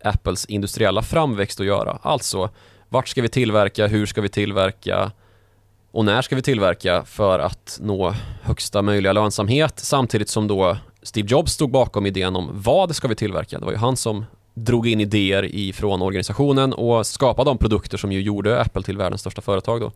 [0.04, 1.98] Apples industriella framväxt att göra.
[2.02, 2.50] Alltså,
[2.88, 5.10] vart ska vi tillverka, hur ska vi tillverka
[5.90, 11.28] och när ska vi tillverka för att nå högsta möjliga lönsamhet samtidigt som då Steve
[11.30, 13.58] Jobs stod bakom idén om vad ska vi tillverka.
[13.58, 18.12] Det var ju han som drog in idéer ifrån organisationen och skapade de produkter som
[18.12, 19.92] ju gjorde Apple till världens största företag då.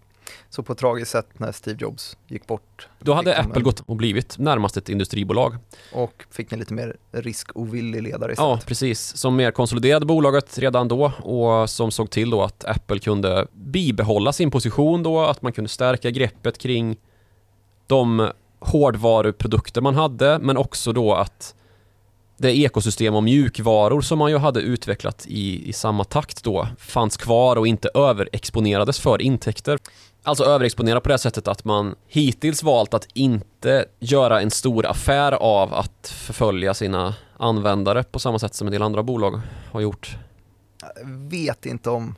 [0.50, 2.88] Så på ett tragiskt sätt när Steve Jobs gick bort.
[2.98, 5.56] Då hade Apple en- gått och blivit närmast ett industribolag.
[5.92, 8.60] Och fick en lite mer riskovillig ledare istället.
[8.60, 9.16] Ja, precis.
[9.16, 14.32] Som mer konsoliderade bolaget redan då och som såg till då att Apple kunde bibehålla
[14.32, 16.96] sin position då, att man kunde stärka greppet kring
[17.86, 21.54] de hårdvaruprodukter man hade, men också då att
[22.38, 27.16] det ekosystem och mjukvaror som man ju hade utvecklat i, i samma takt då fanns
[27.16, 29.78] kvar och inte överexponerades för intäkter.
[30.22, 35.32] Alltså överexponera på det sättet att man hittills valt att inte göra en stor affär
[35.32, 39.40] av att förfölja sina användare på samma sätt som en del andra bolag
[39.72, 40.16] har gjort.
[40.80, 42.14] Jag vet inte om,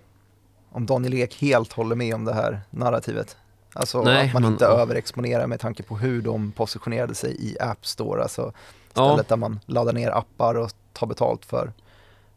[0.73, 3.37] om Daniel Ek helt håller med om det här narrativet.
[3.73, 7.57] Alltså Nej, att man men- inte överexponerar med tanke på hur de positionerade sig i
[7.61, 8.23] App Store.
[8.23, 8.53] Alltså
[8.95, 9.09] Ja.
[9.09, 11.73] stället där man laddar ner appar och tar betalt för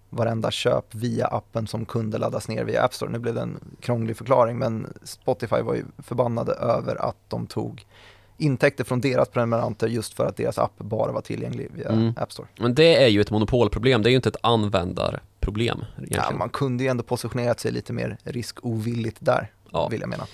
[0.10, 3.12] varenda köp via appen som kunde laddas ner via App Store.
[3.12, 7.86] Nu blev det en krånglig förklaring men Spotify var ju förbannade över att de tog
[8.38, 12.14] intäkter från deras prenumeranter just för att deras app bara var tillgänglig via mm.
[12.18, 12.48] App Store.
[12.60, 15.86] Men det är ju ett monopolproblem, det är ju inte ett användarproblem.
[16.10, 19.88] Ja, man kunde ju ändå positionerat sig lite mer riskovilligt där, ja.
[19.88, 20.28] vill jag mena.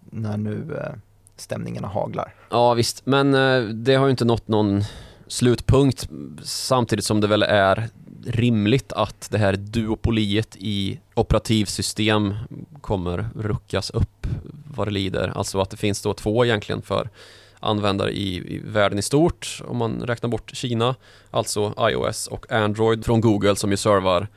[0.00, 0.92] När nu eh,
[1.36, 2.34] stämningarna haglar.
[2.50, 4.82] Ja visst, men eh, det har ju inte nått någon
[5.32, 6.08] slutpunkt
[6.42, 7.88] samtidigt som det väl är
[8.26, 12.34] rimligt att det här duopoliet i operativsystem
[12.80, 14.26] kommer ruckas upp
[14.74, 15.32] vad det lider.
[15.34, 17.10] Alltså att det finns då två egentligen för
[17.60, 20.94] användare i, i världen i stort om man räknar bort Kina.
[21.30, 24.28] Alltså iOS och Android från Google som ju servar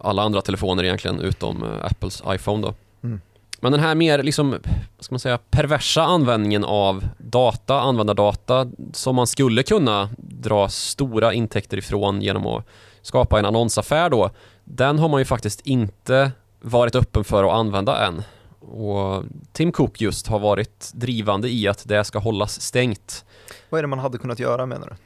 [0.00, 2.74] alla andra telefoner egentligen utom uh, Apples iPhone då.
[3.02, 3.20] Mm.
[3.60, 4.50] Men den här mer liksom,
[4.96, 10.08] vad ska man säga, perversa användningen av data, användardata som man skulle kunna
[10.44, 12.66] dra stora intäkter ifrån genom att
[13.02, 14.30] skapa en annonsaffär då,
[14.64, 18.22] den har man ju faktiskt inte varit öppen för att använda än.
[18.60, 23.24] Och Tim Cook just har varit drivande i att det ska hållas stängt.
[23.70, 24.96] Vad är det man hade kunnat göra menar du?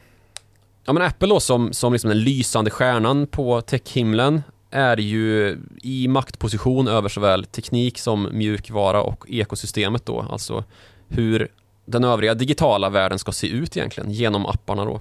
[0.84, 6.08] Ja men Apple då som, som liksom den lysande stjärnan på techhimlen är ju i
[6.08, 10.64] maktposition över såväl teknik som mjukvara och ekosystemet då, alltså
[11.08, 11.48] hur
[11.84, 15.00] den övriga digitala världen ska se ut egentligen genom apparna då.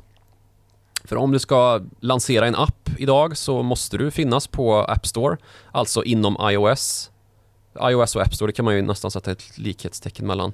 [1.07, 5.37] För om du ska lansera en app idag så måste du finnas på App Store,
[5.71, 7.11] alltså inom iOS.
[7.81, 10.53] iOS och App Store, det kan man ju nästan sätta ett likhetstecken mellan.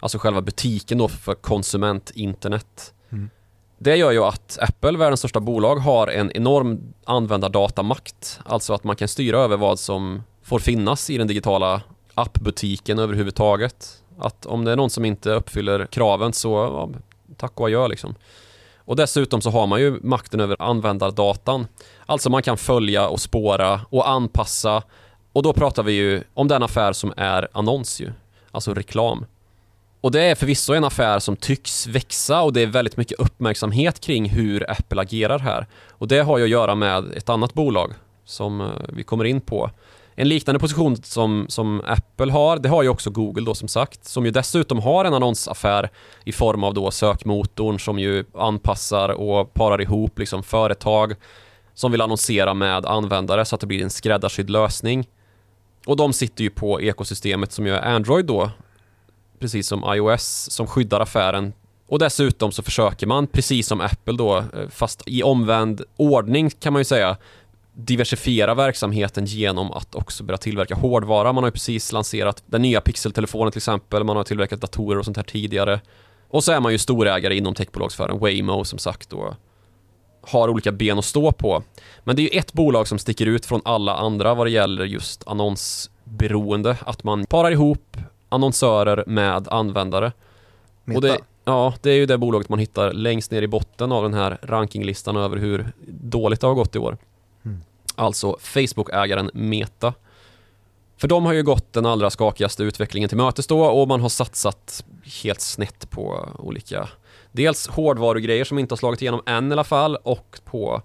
[0.00, 2.94] Alltså själva butiken då för konsument-internet.
[3.10, 3.30] Mm.
[3.78, 8.40] Det gör ju att Apple, världens största bolag, har en enorm användardatamakt.
[8.44, 11.82] Alltså att man kan styra över vad som får finnas i den digitala
[12.14, 14.02] appbutiken överhuvudtaget.
[14.18, 16.90] Att om det är någon som inte uppfyller kraven så ja,
[17.36, 18.14] tack och adjö liksom.
[18.84, 21.66] Och dessutom så har man ju makten över användardatan.
[22.06, 24.82] Alltså man kan följa och spåra och anpassa.
[25.32, 28.12] Och då pratar vi ju om den affär som är annons ju.
[28.50, 29.26] Alltså reklam.
[30.00, 34.00] Och det är förvisso en affär som tycks växa och det är väldigt mycket uppmärksamhet
[34.00, 35.66] kring hur Apple agerar här.
[35.90, 37.92] Och det har ju att göra med ett annat bolag
[38.24, 39.70] som eh, vi kommer in på
[40.16, 44.04] en liknande position som, som Apple har, det har ju också Google då som sagt,
[44.04, 45.90] som ju dessutom har en annonsaffär
[46.24, 51.14] i form av då sökmotorn som ju anpassar och parar ihop liksom företag
[51.74, 55.08] som vill annonsera med användare så att det blir en skräddarsydd lösning.
[55.86, 58.50] Och de sitter ju på ekosystemet som ju är Android då,
[59.38, 61.52] precis som iOS, som skyddar affären
[61.86, 66.72] och dessutom så försöker man, precis som Apple då, eh, fast i omvänd ordning kan
[66.72, 67.16] man ju säga,
[67.74, 71.32] diversifiera verksamheten genom att också börja tillverka hårdvara.
[71.32, 75.04] Man har ju precis lanserat den nya Pixel-telefonen till exempel, man har tillverkat datorer och
[75.04, 75.80] sånt här tidigare.
[76.28, 79.34] Och så är man ju storägare inom techbolagssfären, Waymo som sagt och
[80.20, 81.62] har olika ben att stå på.
[82.04, 84.84] Men det är ju ett bolag som sticker ut från alla andra vad det gäller
[84.84, 87.96] just annonsberoende, att man parar ihop
[88.28, 90.12] annonsörer med användare.
[90.84, 90.98] Meta.
[90.98, 94.02] Och det, ja, det är ju det bolaget man hittar längst ner i botten av
[94.02, 96.96] den här rankinglistan över hur dåligt det har gått i år.
[97.94, 99.94] Alltså Facebook-ägaren Meta.
[100.96, 104.08] För de har ju gått den allra skakigaste utvecklingen till mötes då och man har
[104.08, 104.84] satsat
[105.22, 106.88] helt snett på olika
[107.32, 110.82] Dels hårdvarugrejer som inte har slagit igenom än i alla fall och på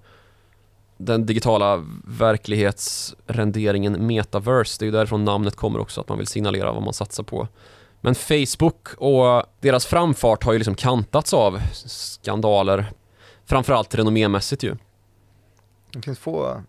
[0.97, 4.75] den digitala verklighetsrenderingen metaverse.
[4.79, 7.47] Det är ju därifrån namnet kommer också, att man vill signalera vad man satsar på.
[8.01, 12.91] Men Facebook och deras framfart har ju liksom kantats av skandaler,
[13.45, 14.75] framförallt renommémässigt ju.
[15.91, 16.63] Det finns få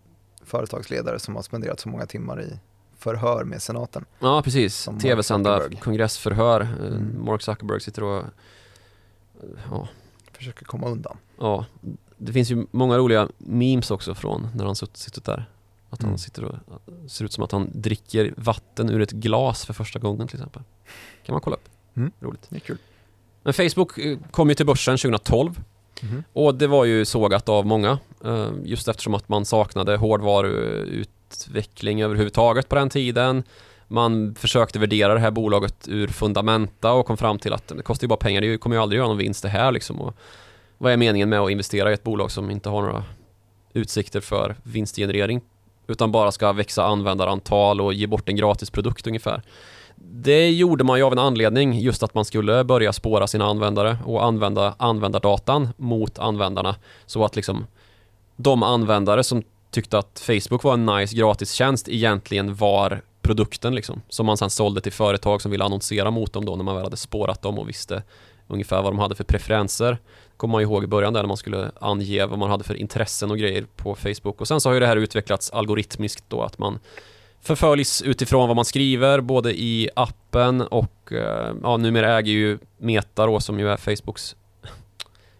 [0.50, 2.58] företagsledare som har spenderat så många timmar i
[2.98, 4.04] förhör med senaten.
[4.18, 4.88] Ja, precis.
[5.02, 6.60] Tv-sända kongressförhör.
[6.60, 7.24] Mm.
[7.24, 8.24] Mark Zuckerberg sitter och
[9.70, 9.88] ja.
[10.32, 11.16] försöker komma undan.
[11.38, 11.66] Ja,
[12.16, 15.50] det finns ju många roliga memes också från när han suttit där.
[15.90, 16.10] Att mm.
[16.10, 16.56] han sitter och
[17.10, 20.62] ser ut som att han dricker vatten ur ett glas för första gången till exempel.
[21.24, 21.68] Kan man kolla upp.
[21.94, 22.12] Mm.
[22.20, 22.46] Roligt.
[22.48, 22.78] Det är kul.
[23.42, 25.62] Men Facebook eh, kom ju till börsen 2012
[26.02, 26.24] Mm.
[26.32, 32.68] Och det var ju sågat av många, eh, just eftersom att man saknade hårdvaruutveckling överhuvudtaget
[32.68, 33.42] på den tiden.
[33.88, 38.04] Man försökte värdera det här bolaget ur fundamenta och kom fram till att det kostar
[38.04, 40.00] ju bara pengar, det kommer ju aldrig göra någon vinst det här liksom.
[40.00, 40.14] Och
[40.78, 43.04] vad är meningen med att investera i ett bolag som inte har några
[43.72, 45.40] utsikter för vinstgenerering?
[45.86, 49.42] Utan bara ska växa användarantal och ge bort en gratis produkt ungefär.
[50.02, 53.98] Det gjorde man ju av en anledning, just att man skulle börja spåra sina användare
[54.04, 57.66] och använda användardatan mot användarna så att liksom
[58.36, 64.26] de användare som tyckte att Facebook var en nice gratistjänst egentligen var produkten liksom som
[64.26, 66.96] man sedan sålde till företag som ville annonsera mot dem då när man väl hade
[66.96, 68.02] spårat dem och visste
[68.48, 69.98] ungefär vad de hade för preferenser.
[70.36, 73.30] Kommer man ihåg i början där när man skulle ange vad man hade för intressen
[73.30, 74.40] och grejer på Facebook.
[74.40, 76.78] Och sen så har ju det här utvecklats algoritmiskt då att man
[77.42, 83.26] förföljs utifrån vad man skriver både i appen och eh, ja, numera äger ju Meta
[83.26, 84.36] då som ju är Facebooks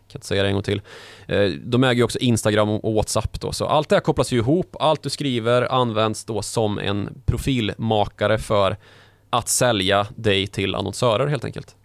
[0.08, 0.82] kan inte säga det en gång till.
[1.26, 4.36] Eh, de äger ju också Instagram och WhatsApp då, så allt det här kopplas ju
[4.36, 4.76] ihop.
[4.80, 8.76] Allt du skriver används då som en profilmakare för
[9.30, 11.76] att sälja dig till annonsörer helt enkelt.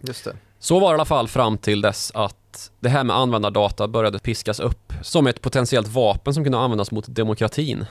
[0.00, 0.36] Just det.
[0.58, 4.18] Så var det i alla fall fram till dess att det här med användardata började
[4.18, 7.86] piskas upp som ett potentiellt vapen som kunde användas mot demokratin.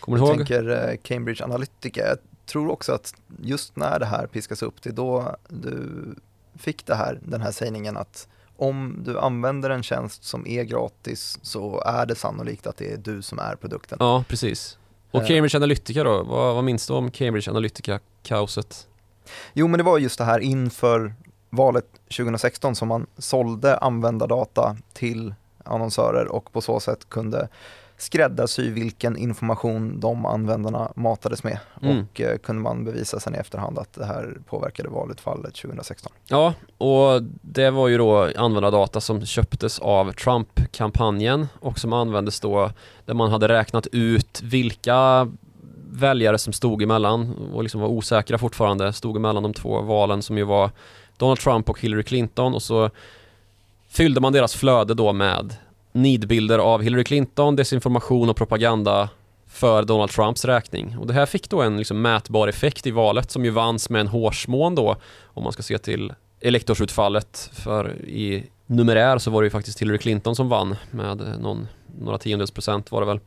[0.00, 0.36] Kommer du Jag ihåg?
[0.46, 2.06] tänker eh, Cambridge Analytica.
[2.08, 5.88] Jag tror också att just när det här piskas upp, det är då du
[6.58, 11.38] fick det här, den här sägningen att om du använder en tjänst som är gratis
[11.42, 13.98] så är det sannolikt att det är du som är produkten.
[14.00, 14.78] Ja, precis.
[15.10, 15.26] Och Eh.
[15.28, 16.22] Cambridge Analytica då?
[16.22, 18.86] Vad, vad minns du om Cambridge Analytica-kaoset?
[19.52, 21.14] Jo, men det var just det här inför
[21.50, 27.48] valet 2016 som man sålde användardata till annonsörer och på så sätt kunde
[28.02, 31.98] skräddarsy vilken information de användarna matades med Mm.
[32.12, 36.12] och eh, kunde man bevisa sen i efterhand att det här påverkade valutfallet 2016.
[36.26, 42.70] Ja, och det var ju då användardata som köptes av Trump-kampanjen och som användes då
[43.04, 45.28] där man hade räknat ut vilka
[45.90, 50.38] väljare som stod emellan och liksom var osäkra fortfarande, stod emellan de två valen som
[50.38, 50.70] ju var
[51.16, 52.90] Donald Trump och Hillary Clinton och så
[53.88, 55.54] fyllde man deras flöde då med
[55.92, 59.08] nidbilder av Hillary Clinton, desinformation och propaganda
[59.46, 60.98] för Donald Trumps räkning.
[60.98, 64.00] Och det här fick då en liksom mätbar effekt i valet som ju vanns med
[64.00, 69.46] en hårsmån då om man ska se till elektorsutfallet för i numerär så var det
[69.46, 73.20] ju faktiskt Hillary Clinton som vann med någon, några tiondels procent var det väl.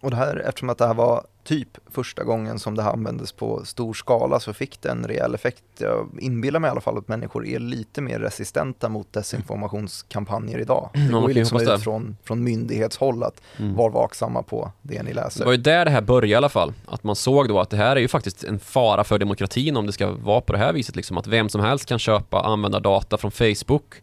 [0.00, 3.32] Och det här, eftersom att det här var typ första gången som det här användes
[3.32, 5.62] på stor skala så fick det en rejäl effekt.
[5.78, 10.90] Jag inbillar mig i alla fall att människor är lite mer resistenta mot desinformationskampanjer idag.
[10.92, 11.78] Det man går ju liksom ut det.
[11.78, 13.74] från, från myndighetshåll att Mm.
[13.76, 15.44] var vaksamma på det ni Det läser.
[15.44, 16.72] var ju där det här började i alla fall.
[16.86, 19.86] Att man såg då att det här är ju faktiskt en fara för demokratin om
[19.86, 21.18] det ska vara på det här viset liksom.
[21.18, 23.94] Att vem som helst kan köpa användardata från Facebook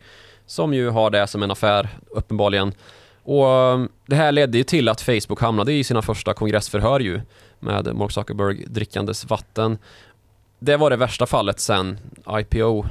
[0.45, 2.73] som ju har det som en affär uppenbarligen.
[3.25, 7.21] Och um, det här ledde ju till att Facebook hamnade i sina första kongressförhör ju
[7.59, 9.77] med Mark Zuckerberg drickandes vatten.
[10.59, 11.97] Det var det värsta fallet sen
[12.39, 12.85] IPO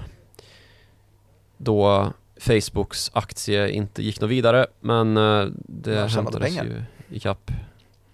[1.57, 6.65] då Facebooks aktie inte gick något vidare men eh, det Man hämtades pengar.
[6.65, 6.83] ju
[7.17, 7.51] ikapp.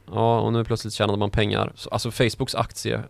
[0.07, 1.73] Ja, och nu plötsligt tjänade man pengar.
[1.75, 3.03] Så, Alltså Facebooks aktie,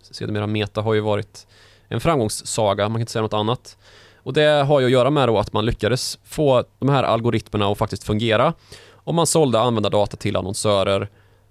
[0.00, 1.46] sedermera Meta, har ju varit
[1.88, 3.78] en framgångssaga, man kan inte säga något annat.
[4.26, 7.66] Och det har ju att göra med då att man lyckades få de här algoritmerna
[7.66, 8.52] att faktiskt fungera.
[8.92, 11.08] Och man sålde användardata till annonsörer.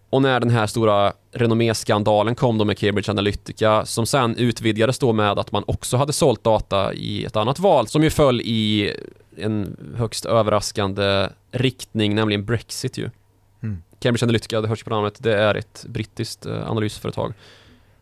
[0.09, 5.13] Och när den här stora renomméskandalen kom då med Cambridge Analytica som sen utvidgades då
[5.13, 8.93] med att man också hade sålt data i ett annat val som ju föll i
[9.37, 13.09] en högst överraskande riktning, nämligen Brexit ju.
[13.63, 13.83] Mm.
[13.99, 17.33] Cambridge Analytica, det hörs på namnet, det är ett brittiskt eh, analysföretag.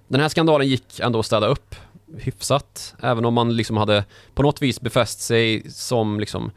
[0.07, 1.75] Den här skandalen gick ändå att städa upp
[2.17, 6.51] hyfsat, även om man liksom hade på något vis befäst sig som liksom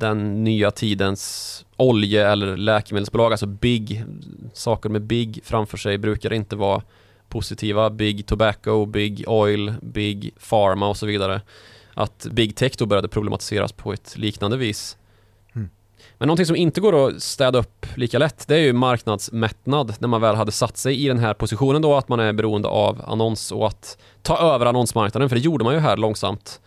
[0.00, 4.04] den nya tidens olje eller läkemedelsbolag, alltså big,
[4.52, 6.82] saker med big framför sig brukar inte vara
[7.28, 7.90] positiva.
[7.90, 11.40] Big tobacco, big oil, big pharma och så vidare.
[11.94, 14.96] Att big tech då började problematiseras på ett liknande vis.
[16.20, 20.08] Men någonting som inte går att städa upp lika lätt, det är ju marknadsmättnad när
[20.08, 23.04] man väl hade satt sig i den här positionen då, att man är beroende av
[23.06, 26.60] annons och att ta över annonsmarknaden, för det gjorde man ju här långsamt.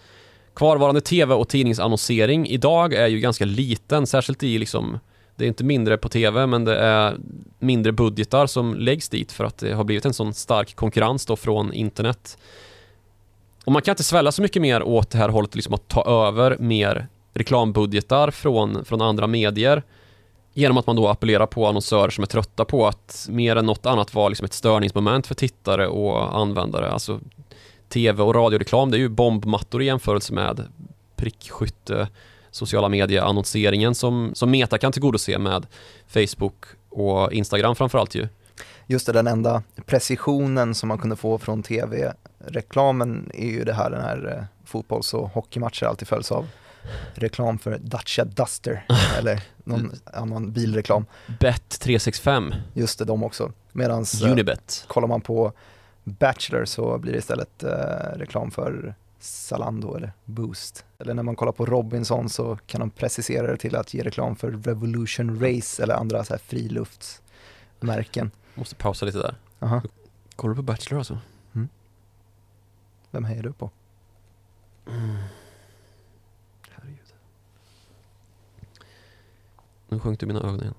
[0.56, 5.00] Kvarvarande tv och tidningsannonsering idag är ju ganska liten, särskilt i liksom
[5.36, 7.18] det är inte mindre på tv men det är
[7.60, 11.36] mindre budgetar som läggs dit för att det har blivit en sån stark konkurrens då
[11.36, 12.38] från internet.
[13.66, 16.28] Och man kan inte svälla så mycket mer åt det här hållet liksom att ta
[16.28, 19.84] över mer reklambudgetar från, från andra medier
[20.54, 23.86] genom att man då appellerar på annonsörer som är trötta på att mer än något
[23.86, 26.92] annat vara liksom ett störningsmoment för tittare och användare.
[26.92, 27.20] Alltså
[27.90, 30.64] tv och radioreklam, det är ju bombmattor i jämförelse med
[31.16, 32.08] prickskytte,
[32.52, 35.66] sociala medieannonseringen som, som Meta kan tillgodose med
[36.08, 38.28] Facebook och Instagram framförallt ju.
[38.88, 43.90] Just det, den enda precisionen som man kunde få från tv-reklamen är ju det här
[43.90, 46.48] den här eh, fotbolls och hockeymatcher alltid följs av
[47.14, 48.86] reklam för Dacia Duster
[49.18, 51.06] eller någon annan bilreklam.
[51.40, 53.52] Bet365, Just det, de också.
[53.72, 54.86] Medan eh, Unibet.
[54.88, 55.54] kollar man på
[56.04, 57.70] Bachelor så blir det istället eh,
[58.16, 60.86] reklam för Zalando eller Boost.
[61.00, 64.36] Eller när man kollar på Robinson så kan de precisera det till att ge reklam
[64.36, 68.32] för Revolution Race eller andra så här friluftsmärken.
[68.56, 69.36] Måste pausa lite där.
[69.60, 69.82] Aha.
[70.36, 71.18] Kollar du på Bachelor alltså?
[73.12, 73.70] Vem hejar du på?
[74.86, 75.18] Herregud.
[79.94, 80.74] Nu sjönk du mina ögon igen.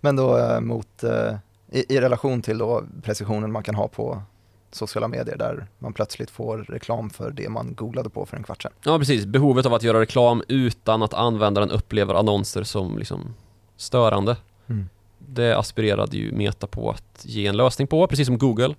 [0.00, 1.36] Men då eh, mot, eh,
[1.70, 4.22] i, i relation till då precisionen man kan ha på
[4.70, 8.62] sociala medier där man plötsligt får reklam för det man googlade på för en kvart
[8.62, 8.72] sedan.
[8.84, 13.34] Ja precis, behovet av att göra reklam utan att användaren upplever annonser som liksom
[13.76, 14.36] störande.
[14.66, 14.88] Mm.
[15.18, 18.74] Det aspirerade ju Meta på att ge en lösning på, precis som Google.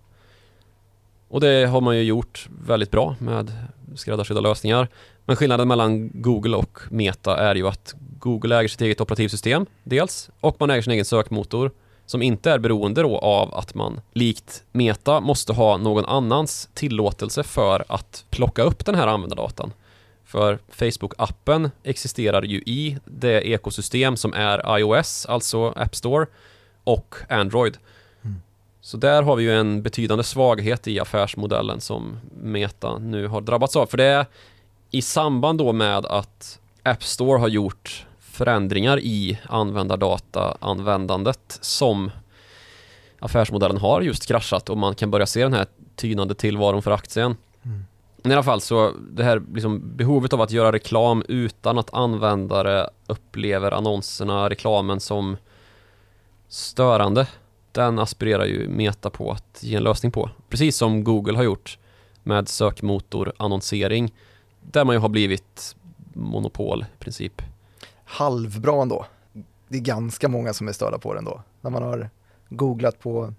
[1.28, 3.52] Och det har man ju gjort väldigt bra med
[3.96, 4.88] skräddarsydda lösningar.
[5.26, 10.30] Men skillnaden mellan Google och Meta är ju att Google äger sitt eget operativsystem, dels,
[10.40, 11.72] och man äger sin egen sökmotor
[12.06, 17.44] som inte är beroende då av att man likt Meta måste ha någon annans tillåtelse
[17.44, 19.74] för att plocka upp den här användardatan.
[20.26, 26.26] För Facebook-appen existerar ju i det ekosystem som är iOS, alltså App Store,
[26.84, 27.78] och Android.
[28.86, 33.76] Så där har vi ju en betydande svaghet i affärsmodellen som Meta nu har drabbats
[33.76, 33.86] av.
[33.86, 34.26] För det är
[34.92, 42.12] i samband då med att App Store har gjort förändringar i användardata-användandet som
[43.20, 45.66] affärsmodellen har just kraschat och man kan börja se den här
[45.96, 47.36] tynande tillvaron för aktien.
[47.64, 47.86] Mm.
[48.18, 51.94] Men i alla fall så det här liksom behovet av att göra reklam utan att
[51.94, 55.38] användare upplever annonserna, reklamen som
[56.48, 57.28] störande.
[57.76, 60.30] Den aspirerar ju Meta på att ge en lösning på.
[60.50, 61.80] Precis som Google har gjort
[62.24, 64.14] med sökmotorannonsering
[64.62, 65.76] där man ju har blivit
[66.14, 67.42] monopol i princip.
[68.06, 69.06] Halvbra ändå.
[69.68, 71.44] Det är ganska många som är störda på den då.
[71.62, 72.10] När man har
[72.50, 73.34] googlat på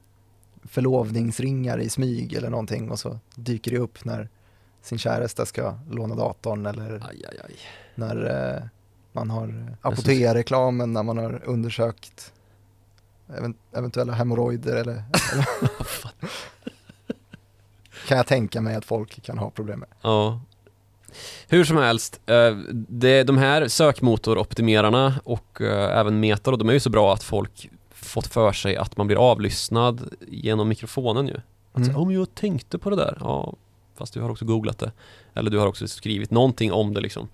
[0.62, 4.28] förlovningsringar i smyg eller någonting och så dyker det upp när
[4.82, 7.55] sin käresta ska låna datorn eller Aj, aj, aj.
[7.95, 8.62] när eh,
[9.12, 12.32] man har apotea-reklamen när man har undersökt
[13.72, 14.93] eventuella hemorrojder eller,
[15.33, 15.47] eller
[18.09, 19.89] kan jag tänka mig att folk kan ha problem med.
[20.03, 20.41] Ja.
[21.49, 22.57] Hur som helst, eh,
[22.89, 27.70] det, de här sökmotoroptimerarna och eh, även Meta de är ju så bra att folk
[27.91, 31.35] fått för sig att man blir avlyssnad genom mikrofonen ju.
[31.72, 31.87] Att Mm.
[31.87, 33.55] säga, om jag tänkte på det där, ja,
[33.97, 34.93] fast du har också googlat det.
[35.35, 37.29] Eller du har också skrivit någonting om det liksom.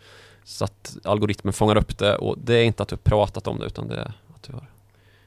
[0.45, 3.59] Så att algoritmen fångar upp det och det är inte att du har pratat om
[3.59, 4.67] det utan det är att du har,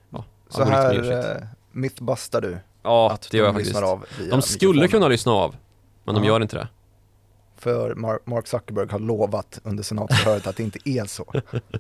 [0.10, 0.24] ja,
[0.56, 3.70] Så här eh, mythbustar du Ja, att det gör de jag faktiskt.
[3.76, 5.56] lyssnar av De skulle kunna lyssna av,
[6.04, 6.68] men de gör inte det.
[7.58, 11.34] För Mar- Mark Zuckerberg har lovat under senatsförhöret att det inte är så.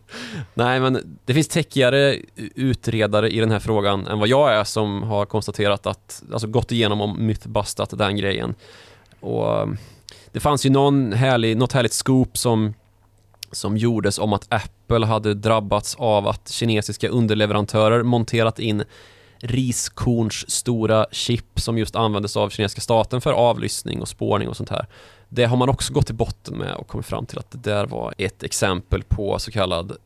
[0.53, 2.17] Nej, men det finns täckigare
[2.55, 6.71] utredare i den här frågan än vad jag är som har konstaterat att, alltså gått
[6.71, 8.55] igenom och mythbustat den grejen.
[9.19, 9.77] Och um,
[10.31, 12.73] det fanns ju någon härlig, något härligt scoop som,
[13.55, 18.83] som gjordes om att Apple hade drabbats av att kinesiska underleverantörer monterat in
[19.39, 24.69] riskorns stora chip som just användes av kinesiska staten för avlyssning och spårning och sånt
[24.69, 24.87] här.
[25.29, 27.85] Det har man också gått till botten med och kommit fram till att det där
[27.85, 29.97] var ett exempel på så kallad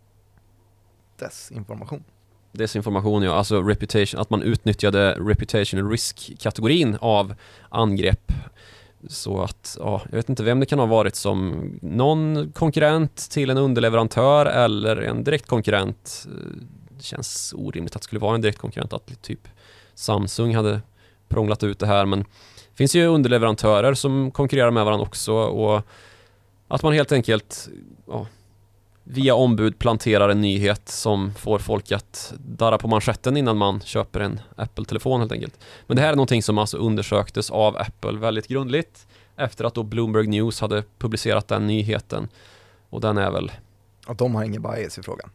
[1.20, 2.04] Desinformation.
[2.52, 7.36] desinformation, ja, alltså reputation, att man utnyttjade reputational risk-kategorin av
[7.70, 8.32] angrepp.
[9.08, 13.50] Så att, ja, jag vet inte vem det kan ha varit som någon konkurrent till
[13.50, 16.28] en underleverantör eller en direkt konkurrent.
[16.90, 19.48] Det känns orimligt att det skulle vara en direkt konkurrent, att typ
[19.94, 20.82] Samsung hade
[21.28, 25.82] prånglat ut det här, men det finns ju underleverantörer som konkurrerar med varandra också och
[26.68, 27.70] att man helt enkelt
[28.08, 28.28] ja,
[29.12, 34.20] via ombud planterar en nyhet som får folk att darra på manschetten innan man köper
[34.20, 35.60] en Apple-telefon helt enkelt.
[35.88, 39.84] Men det här är någonting som alltså undersöktes av Apple väldigt grundligt efter att då
[39.84, 42.28] Bloomberg News hade publicerat den nyheten.
[42.90, 43.52] Och den är väl,
[44.08, 45.30] Och de har ingen bias i frågan.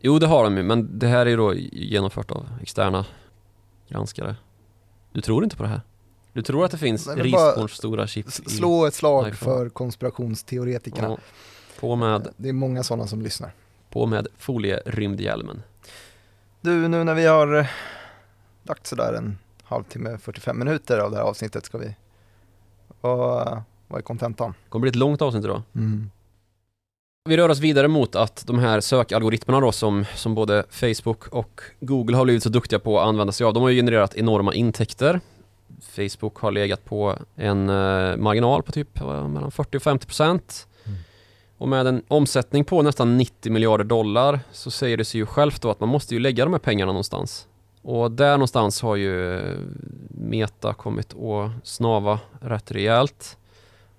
[0.00, 3.04] jo det har de ju, men det här är ju då genomfört av externa
[3.88, 4.36] granskare.
[5.12, 5.80] Du tror inte på det här?
[6.32, 8.50] Du tror att det finns riskorns stora chip S- i...
[8.50, 11.08] Slå ett slag för konspirationsteoretikerna.
[11.08, 11.18] Ja,
[11.78, 13.52] på med, Det är många sådana som lyssnar.
[13.90, 15.62] på med folierymdhjälmen.
[16.60, 17.66] Du, nu när vi har eh,
[18.62, 21.94] lagt sådär en halvtimme, 45 minuter av det här avsnittet ska vi...
[23.00, 24.54] Vad, vad är kontentan?
[24.68, 25.62] kommer bli ett långt avsnitt idag.
[25.74, 26.10] Mm.
[27.28, 31.60] Vi rör oss vidare mot att de här sökalgoritmerna då som, som både Facebook och
[31.80, 34.54] Google har blivit så duktiga på att använda sig av, de har ju genererat enorma
[34.54, 35.20] intäkter.
[35.80, 40.68] Facebook har legat på en eh, marginal på typ mellan 40 och 50 procent.
[41.58, 45.62] Och med en omsättning på nästan 90 miljarder dollar så säger det sig ju självt
[45.62, 47.48] då att man måste ju lägga de här pengarna någonstans.
[47.82, 49.56] Och där någonstans har ju eh,
[50.10, 53.36] Meta kommit att snava rätt rejält.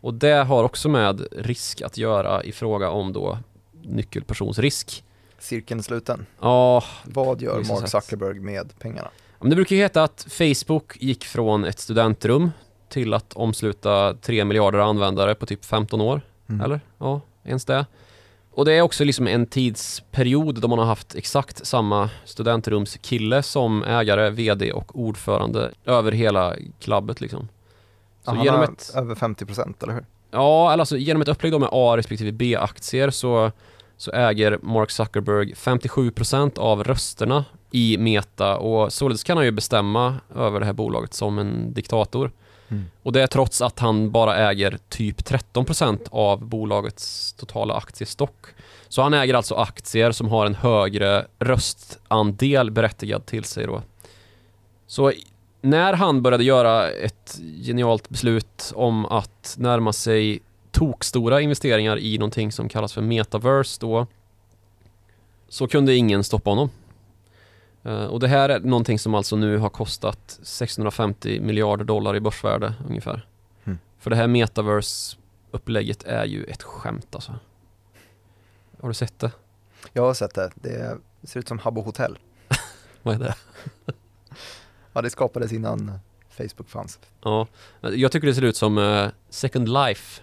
[0.02, 3.38] Och det har också med risk att göra i fråga om då
[3.82, 5.04] nyckelpersonsrisk.
[5.40, 6.26] Cirkeln sluten.
[6.42, 7.90] Ja, Vad gör Mark.
[7.90, 9.10] Zuckerberg med pengarna?
[9.42, 12.52] det brukar ju heta att Facebook gick från ett studentrum
[12.90, 16.22] till att omsluta 3 miljarder användare på typ 15 år.
[16.50, 16.62] Mm.
[16.62, 16.82] Eller?
[16.98, 17.86] Ja, ens det.
[18.52, 23.84] Och det är också liksom en tidsperiod då man har haft exakt samma studentrumskille som
[23.84, 27.48] ägare, VD och ordförande över hela klubbet liksom.
[28.26, 28.92] Så ja, genom ett...
[28.96, 30.06] över 50 procent, eller hur?
[30.32, 33.52] Ja, alltså genom ett upplägg då med A respektive B-aktier så,
[33.98, 39.52] så äger Mark Zuckerberg 57 procent av rösterna i Meta och således kan han ju
[39.52, 42.32] bestämma över det här bolaget som en diktator.
[42.70, 42.86] Mm.
[43.04, 48.46] Och det är trots att han bara äger typ 13% av bolagets totala aktiestock.
[48.88, 53.82] Så han äger alltså aktier som har en högre röstandel berättigad till sig då.
[54.88, 55.12] Så
[55.62, 60.40] när han började göra ett genialt beslut om att närma sig
[60.72, 64.08] tokstora investeringar i någonting som kallas för metaverse då
[65.50, 66.70] så kunde ingen stoppa honom.
[67.86, 72.20] Uh, och det här är någonting som alltså nu har kostat 650 miljarder dollar i
[72.20, 73.28] börsvärde ungefär.
[73.64, 73.80] Mm.
[74.00, 77.36] För det här metaverse-upplägget är ju ett skämt alltså.
[78.82, 79.32] Har du sett det?
[79.94, 80.52] Jag har sett det.
[80.56, 82.20] Det ser ut som Habbo Hotel.
[83.02, 83.36] Vad är det?
[84.94, 86.00] ja, det skapades innan
[86.30, 87.00] Facebook fanns.
[87.22, 87.48] Ja,
[87.82, 90.22] jag tycker det ser ut som uh, Second Life.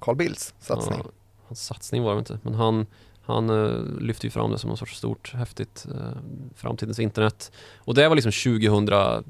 [0.00, 1.00] Carl Bildts satsning.
[1.04, 1.10] Ja,
[1.46, 2.86] hans satsning var det inte, men han
[3.34, 6.18] han uh, lyfte ju fram det som något sorts stort, häftigt uh,
[6.56, 7.52] framtidens internet.
[7.78, 9.24] Och det var liksom 2000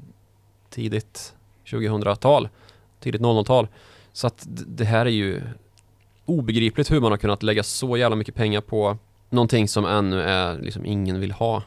[0.69, 1.33] tidigt
[1.65, 2.49] 2000-tal,
[2.99, 3.67] tidigt 00-tal.
[4.13, 5.41] Så att det här är ju
[6.25, 8.97] obegripligt hur man har kunnat lägga så jävla mycket pengar på
[9.29, 11.63] någonting som ännu är liksom ingen vill ha.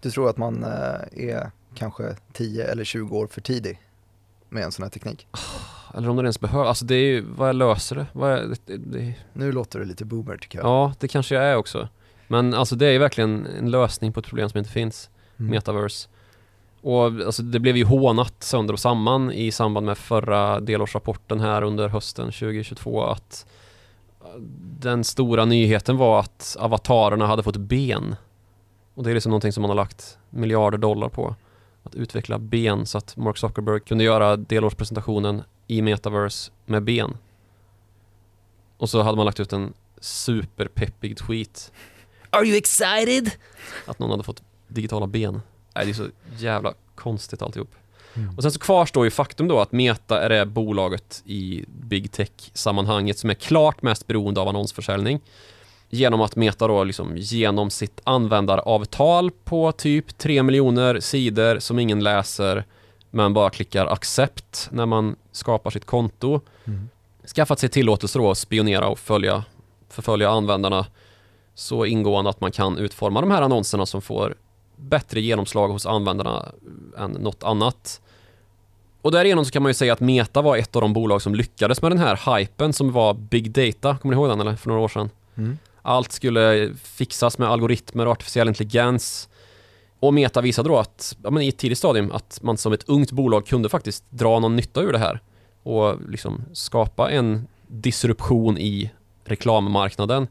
[0.00, 3.80] Du tror att man uh, är kanske 10 eller 20 år för tidig
[4.48, 5.26] med en sån här teknik?
[5.96, 6.68] Eller om det ens behövs.
[6.68, 8.06] Alltså det är ju, vad löser det?
[8.12, 10.66] Vad är, det, det, Nu låter det lite boomer tycker jag.
[10.66, 11.88] Ja, det kanske jag är också.
[12.28, 15.10] Men alltså det är ju verkligen en lösning på ett problem som inte finns.
[15.38, 15.50] Mm.
[15.50, 16.08] Metaverse.
[16.80, 21.62] Och alltså det blev ju hånat sönder och samman i samband med förra delårsrapporten här
[21.62, 23.46] under hösten 2022 att
[24.80, 28.16] den stora nyheten var att avatarerna hade fått ben.
[28.94, 31.34] Och det är liksom någonting som man har lagt miljarder dollar på.
[31.82, 37.16] Att utveckla ben så att Mark Zuckerberg kunde göra delårspresentationen i metaverse med ben.
[38.76, 41.72] Och så hade man lagt ut en superpeppig tweet.
[42.30, 43.30] Are you excited?
[43.86, 45.40] Att någon hade fått digitala ben.
[45.74, 46.08] Nej, det är så
[46.38, 47.74] jävla konstigt alltihop.
[48.14, 48.36] Mm.
[48.36, 53.18] Och sen så kvarstår ju faktum då att Meta är det bolaget i big tech-sammanhanget
[53.18, 55.20] som är klart mest beroende av annonsförsäljning.
[55.88, 62.04] Genom att Meta då liksom genom sitt användaravtal på typ 3 miljoner sidor som ingen
[62.04, 62.64] läser
[63.16, 66.40] men bara klickar accept när man skapar sitt konto.
[66.64, 66.88] Mm.
[67.34, 69.44] Skaffat sig tillåtelse då att spionera och följa,
[69.88, 70.86] förfölja användarna
[71.54, 74.34] så ingående att man kan utforma de här annonserna som får
[74.76, 76.52] bättre genomslag hos användarna
[76.98, 78.00] än något annat.
[79.02, 81.34] Och därigenom så kan man ju säga att Meta var ett av de bolag som
[81.34, 84.56] lyckades med den här hypen som var Big Data, kommer ni ihåg den eller?
[84.56, 85.10] För några år sedan.
[85.36, 85.58] Mm.
[85.82, 89.28] Allt skulle fixas med algoritmer och artificiell intelligens.
[90.06, 92.88] Och Meta visade då att, ja, men i ett tidigt stadium, att man som ett
[92.88, 95.20] ungt bolag kunde faktiskt dra någon nytta ur det här
[95.62, 98.90] och liksom skapa en disruption i
[99.24, 100.28] reklammarknaden.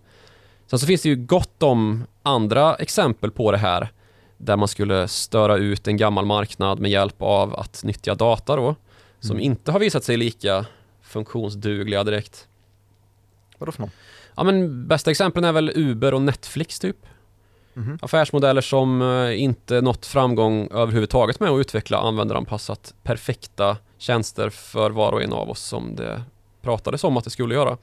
[0.68, 3.92] Sen så finns det ju gott om andra exempel på det här
[4.38, 8.76] där man skulle störa ut en gammal marknad med hjälp av att nyttja data då
[9.20, 9.44] som mm.
[9.44, 10.66] inte har visat sig lika
[11.02, 12.48] funktionsdugliga direkt.
[13.58, 13.92] Vadå för någon?
[14.36, 16.98] Ja men bästa exemplen är väl Uber och Netflix typ.
[17.76, 17.98] Mm.
[18.02, 25.12] Affärsmodeller som eh, inte nått framgång överhuvudtaget med att utveckla användaranpassat perfekta tjänster för var
[25.12, 26.24] och en av oss som det
[26.62, 27.78] pratades om att det skulle göra.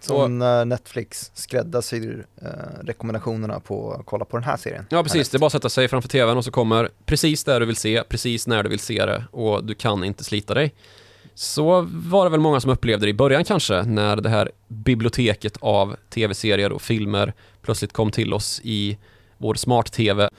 [0.00, 2.48] Som när Netflix skräddarsyr eh,
[2.84, 4.86] rekommendationerna på att kolla på den här serien.
[4.90, 7.60] Ja precis, det är bara att sätta sig framför tvn och så kommer precis där
[7.60, 10.74] du vill se, precis när du vill se det och du kan inte slita dig.
[11.34, 15.56] Så var det väl många som upplevde det i början kanske, när det här biblioteket
[15.60, 17.34] av tv-serier och filmer
[17.68, 18.98] plötsligt kom till oss i
[19.38, 20.30] vår smart-tv.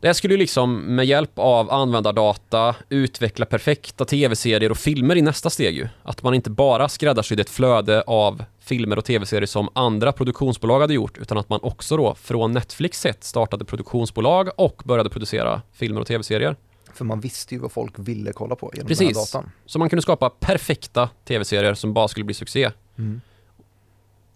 [0.00, 5.50] Det skulle ju liksom med hjälp av användardata utveckla perfekta tv-serier och filmer i nästa
[5.50, 5.88] steg ju.
[6.02, 10.94] Att man inte bara skräddarsydde ett flöde av filmer och tv-serier som andra produktionsbolag hade
[10.94, 16.00] gjort, utan att man också då från Netflix sett startade produktionsbolag och började producera filmer
[16.00, 16.56] och tv-serier.
[16.94, 19.08] För man visste ju vad folk ville kolla på genom Precis.
[19.08, 19.50] den här datan.
[19.66, 22.70] Så man kunde skapa perfekta tv-serier som bara skulle bli succé.
[22.98, 23.20] Mm.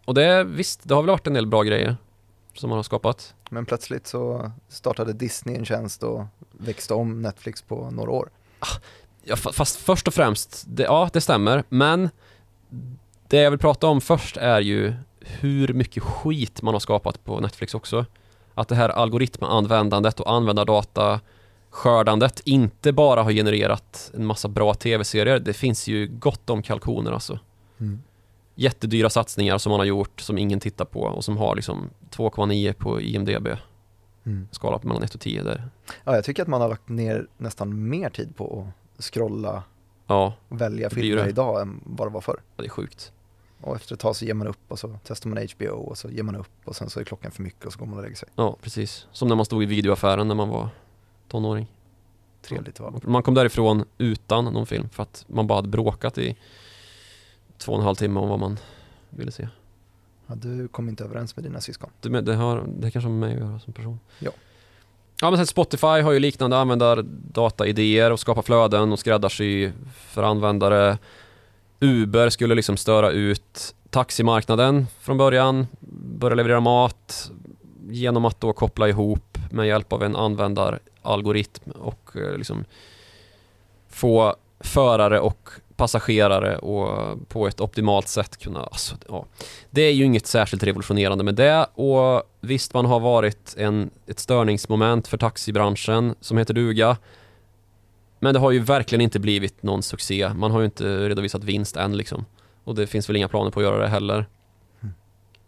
[0.05, 1.97] Och det, visst, det har väl varit en del bra grejer
[2.59, 3.35] som man har skapat.
[3.51, 8.31] Men plötsligt så startade Disney en tjänst och växte om Netflix på några år.
[9.23, 12.11] Ja, fast först och främst, det, ja det stämmer, men
[13.29, 17.41] det jag vill prata om först är ju hur mycket skit man har skapat på
[17.41, 18.07] Netflix också.
[18.55, 21.21] Att det här algoritmanvändandet och användardata
[21.71, 25.39] skördandet inte bara har genererat en massa bra tv-serier.
[25.39, 27.39] Det finns ju gott om kalkoner alltså.
[27.81, 28.03] Mm.
[28.57, 32.73] Jättedyra satsningar som man har gjort som ingen tittar på och som har liksom 2,9
[32.73, 33.49] på IMDB.
[34.25, 34.49] Mm.
[34.51, 35.69] Skala mellan 1 och 10 där.
[36.05, 39.63] Ja, jag tycker att man har lagt ner nästan mer tid på att scrolla
[40.07, 42.41] Ja, och välja filmer idag än vad det var förr.
[42.57, 43.13] det är sjukt.
[43.61, 46.11] Och efter ett tag så ger man upp och så testar man HBO och så
[46.11, 48.03] ger man upp och sen så är klockan för mycket och så går man och
[48.03, 48.29] lägger sig.
[48.37, 49.07] Ja, precis.
[49.13, 50.69] Som när man stod i videoaffären när man var
[51.29, 51.67] tonåring.
[52.43, 52.93] Trevligt va?
[53.03, 56.37] Man kom därifrån utan någon film för att man bara hade bråkat i
[57.59, 58.59] två och en halv timme om vad man
[59.11, 59.49] ville se.
[60.27, 61.91] Ja, du kom inte överens med dina syskon.
[62.01, 64.01] Det, det, har, det kanske har med mig att göra som person.
[64.19, 64.31] Ja.
[65.21, 70.99] Ja men sen Spotify har ju liknande användardataidéer och skapar flöden och skräddarsy för användare.
[71.81, 75.67] Uber skulle liksom störa ut taximarknaden från början,
[76.19, 77.31] börja leverera mat
[77.89, 82.65] genom att då koppla ihop med hjälp av en användaralgoritm och eh, liksom
[83.89, 89.27] få förare och passagerare och på ett optimalt sätt kunna, alltså, ja.
[89.70, 94.18] Det är ju inget särskilt revolutionerande med det och visst man har varit en, ett
[94.18, 96.97] störningsmoment för taxibranschen som heter duga.
[98.18, 100.31] Men det har ju verkligen inte blivit någon succé.
[100.35, 102.24] Man har ju inte redovisat vinst än liksom.
[102.64, 104.27] Och det finns väl inga planer på att göra det heller.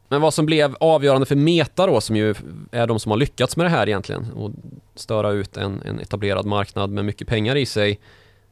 [0.09, 2.35] Men vad som blev avgörande för Meta då, som ju
[2.73, 4.51] är de som har lyckats med det här egentligen och
[4.95, 8.01] störa ut en, en etablerad marknad med mycket pengar i sig.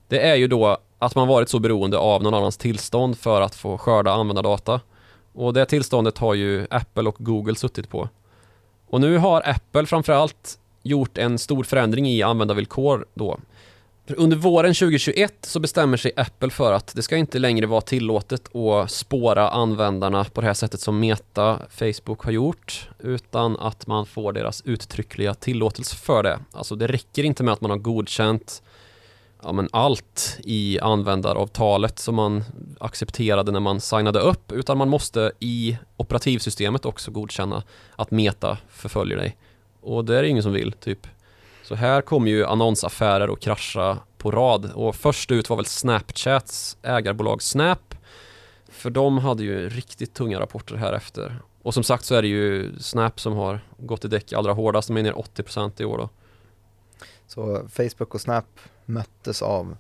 [0.08, 3.54] Det är ju då att man varit så beroende av någon annans tillstånd för att
[3.54, 4.80] få skörda användardata.
[5.32, 8.08] Och det tillståndet har ju Apple och Google suttit på.
[8.86, 13.38] Och nu har Apple framförallt gjort en stor förändring i användarvillkor då.
[14.06, 17.80] För under våren 2021 så bestämmer sig Apple för att det ska inte längre vara
[17.80, 23.86] tillåtet att spåra användarna på det här sättet som Meta, Facebook har gjort utan att
[23.86, 26.38] man får deras uttryckliga tillåtelse för det.
[26.52, 28.62] Alltså det räcker inte med att man har godkänt
[29.46, 32.44] ja, men allt i användaravtalet som man
[32.80, 37.62] accepterade när man signade upp utan man måste i operativsystemet också godkänna
[37.96, 39.36] att Meta förföljer dig.
[39.80, 41.06] Och det är det ingen som vill, typ.
[41.62, 46.76] Så här kommer ju annonsaffärer att krascha på rad och först ut var väl Snapchats
[46.82, 47.94] ägarbolag Snap
[48.68, 51.38] för de hade ju riktigt tunga rapporter här efter.
[51.62, 54.88] Och som sagt så är det ju Snap som har gått i däck allra hårdast,
[54.88, 56.08] de är ner 80% i år då.
[57.26, 58.46] Så Facebook och Snap
[58.86, 59.76] möttes av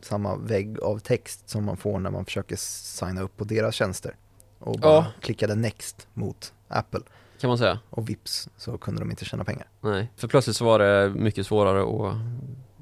[0.00, 4.16] samma vägg av text som man får när man försöker signa upp på deras tjänster.
[4.58, 5.06] Och bara Ja.
[5.20, 7.00] klickade next mot Apple.
[7.40, 7.78] Kan man säga.
[7.90, 9.66] Och vips så kunde de inte tjäna pengar.
[9.80, 12.16] Nej, för plötsligt så var det mycket svårare att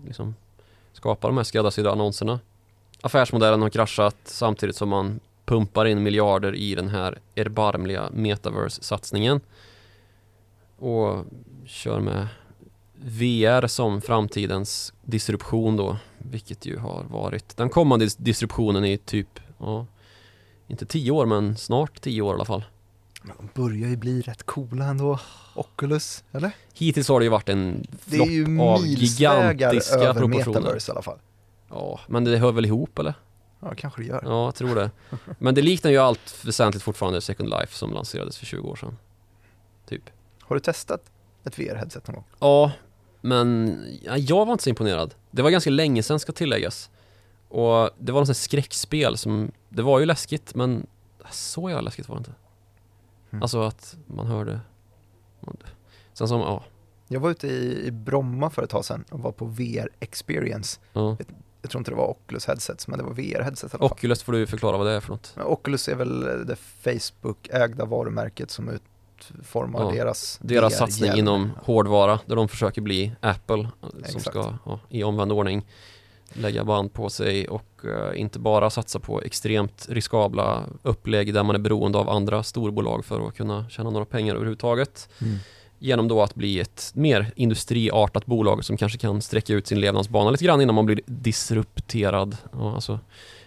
[0.06, 0.34] liksom
[0.92, 2.40] skapa de här skräddarsydda annonserna.
[3.00, 9.40] Affärsmodellen har kraschat samtidigt som man pumpar in miljarder i den här erbarmliga metaverse-satsningen.
[10.78, 11.24] Och
[11.66, 12.28] kör med
[13.06, 19.40] VR som framtidens disruption då, vilket ju har varit den kommande dis- disruptionen i typ,
[19.58, 19.86] ja,
[20.68, 22.64] inte tio år men snart tio år i alla fall.
[23.22, 25.18] Men de börjar ju bli rätt coola ändå.
[25.54, 26.50] Oculus, eller?
[26.74, 30.60] Hittills har det ju varit en flopp av gigantiska över proportioner.
[30.60, 31.18] metaverse i alla fall.
[31.70, 33.14] Ja, men det hör väl ihop eller?
[33.60, 34.22] Ja, kanske det gör.
[34.24, 34.90] Ja, jag tror det.
[35.38, 38.96] Men det liknar ju allt väsentligt fortfarande Second Life som lanserades för 20 år sedan.
[39.88, 40.02] Typ.
[40.40, 41.00] Har du testat
[41.44, 42.24] ett VR-headset någon gång?
[42.38, 42.72] Ja,
[43.24, 45.14] men ja, jag var inte så imponerad.
[45.30, 46.90] Det var ganska länge sedan ska tilläggas.
[47.48, 50.86] Och det var något sånt skräckspel som, det var ju läskigt men
[51.30, 52.32] så jävla läskigt var det inte.
[53.30, 53.42] Mm.
[53.42, 54.60] Alltså att man hörde.
[56.12, 56.64] Sen som, ja,
[57.08, 60.80] Jag var ute i, i Bromma för ett tag sedan och var på VR Experience.
[60.92, 61.16] ja.
[61.62, 63.92] Jag tror inte det var Oculus headsets, men det var VR-headset i alla fall.
[63.92, 65.36] Oculus får du förklara vad det är för något.
[65.44, 68.68] Oculus är väl det Facebook-ägda varumärket som
[69.40, 71.18] utformar Ja, deras Deras satsning hjälm.
[71.18, 74.24] inom hårdvara där de försöker bli Apple som Exakt.
[74.26, 75.66] ska ja, i omvänd ordning
[76.32, 81.54] lägga band på sig och eh, inte bara satsa på extremt riskabla upplägg där man
[81.54, 85.08] är beroende av andra storbolag för att kunna tjäna några pengar överhuvudtaget.
[85.20, 85.36] Mm.
[85.78, 90.30] Genom då att bli ett mer industriartat bolag som kanske kan sträcka ut sin levnadsbana
[90.30, 92.36] lite grann innan man blir disrupterad.
[92.52, 93.00] Ja, alltså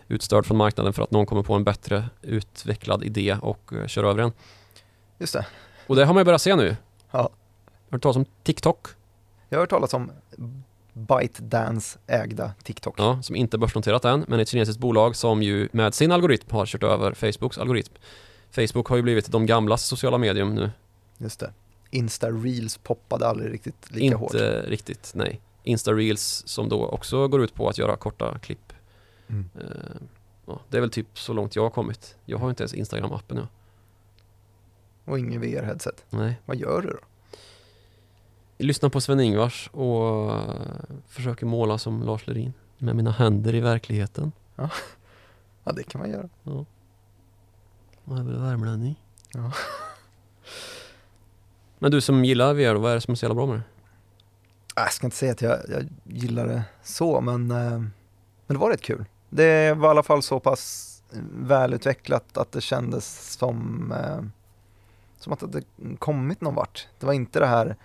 [0.08, 4.04] utstörd från marknaden för att någon kommer på en bättre utvecklad idé och eh, kör
[4.04, 4.32] över en.
[5.18, 5.46] Just det.
[5.88, 6.76] Och det har man ju börjat se nu.
[7.12, 7.20] Ja.
[7.20, 7.30] Har
[7.90, 8.88] du talat om TikTok?
[9.50, 10.12] Jag har hört talas om
[10.94, 12.96] ByteDance ägda TikTok.
[12.98, 16.66] Ja, som inte börsnoterat än, men ett kinesiskt bolag som ju med sin algoritm har
[16.66, 17.94] kört över Facebooks algoritm.
[18.52, 20.72] Facebook har ju blivit de gamlas sociala medium nu.
[21.18, 21.52] Just det.
[21.90, 24.34] Insta Reels poppade aldrig riktigt lika inte hårt.
[24.68, 25.42] riktigt, nej.
[25.64, 28.74] Insta Reels som då också går ut på att göra korta klipp.
[29.28, 29.50] Mm.
[29.56, 30.02] Eh,
[30.46, 32.16] ja, det är väl typ så långt jag har kommit.
[32.26, 33.48] Jag har inte ens Instagram-appen jag.
[35.08, 36.06] Och ingen VR-headset.
[36.10, 36.42] Nej.
[36.46, 37.00] Vad gör du då?
[38.58, 40.42] Lyssnar på Sven-Ingvars och eh,
[41.08, 44.32] försöker måla som Lars Lerin med mina händer i verkligheten.
[44.56, 44.70] Ja,
[45.76, 46.30] det kan man göra.
[46.44, 46.66] Ja.
[48.04, 49.02] Vad är det värmlänning?
[49.34, 49.52] Ja.
[51.80, 53.64] Men du som gillar VR, vad är det som är så jävla bra med det?
[54.76, 57.92] Jag ska inte säga att jag, jag gillar det så, men, eh, men
[58.48, 59.06] det var rätt kul.
[59.30, 60.94] Det var i alla fall så pass
[61.34, 64.24] välutvecklat att det kändes som, eh,
[65.18, 65.62] som att det hade
[66.00, 66.88] kommit någon vart.
[67.00, 67.76] Det var inte det här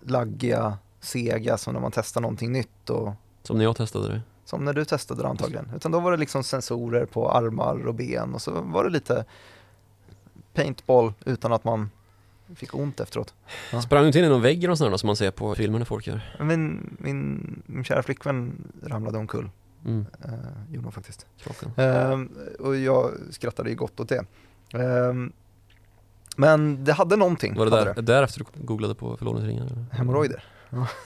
[0.00, 4.22] laggiga, sega som när man testar någonting nytt och Som när jag testade det.
[4.44, 5.70] som när du testade det antagligen.
[5.76, 9.24] Utan då var det liksom sensorer på armar och ben och så var det lite
[10.54, 11.90] paintball utan att man
[12.54, 13.34] fick ont efteråt.
[13.72, 13.82] Ja.
[13.82, 15.86] Sprang du inte in i någon vägg eller sånt som man ser på filmer när
[15.86, 16.36] folk gör?
[16.40, 19.50] Min, min, min kära flickvän ramlade omkull,
[19.84, 20.30] Mm, eh,
[20.74, 21.26] gjorde hon faktiskt.
[21.76, 22.30] Ehm,
[22.60, 24.24] och jag skrattade ju gott åt det.
[24.74, 25.32] Ehm,
[26.36, 27.54] men det hade någonting.
[27.54, 29.86] Var det hade där, därefter du googlade på förlovningsringar?
[29.92, 30.44] Hemorrojder.
[30.70, 30.86] Ja.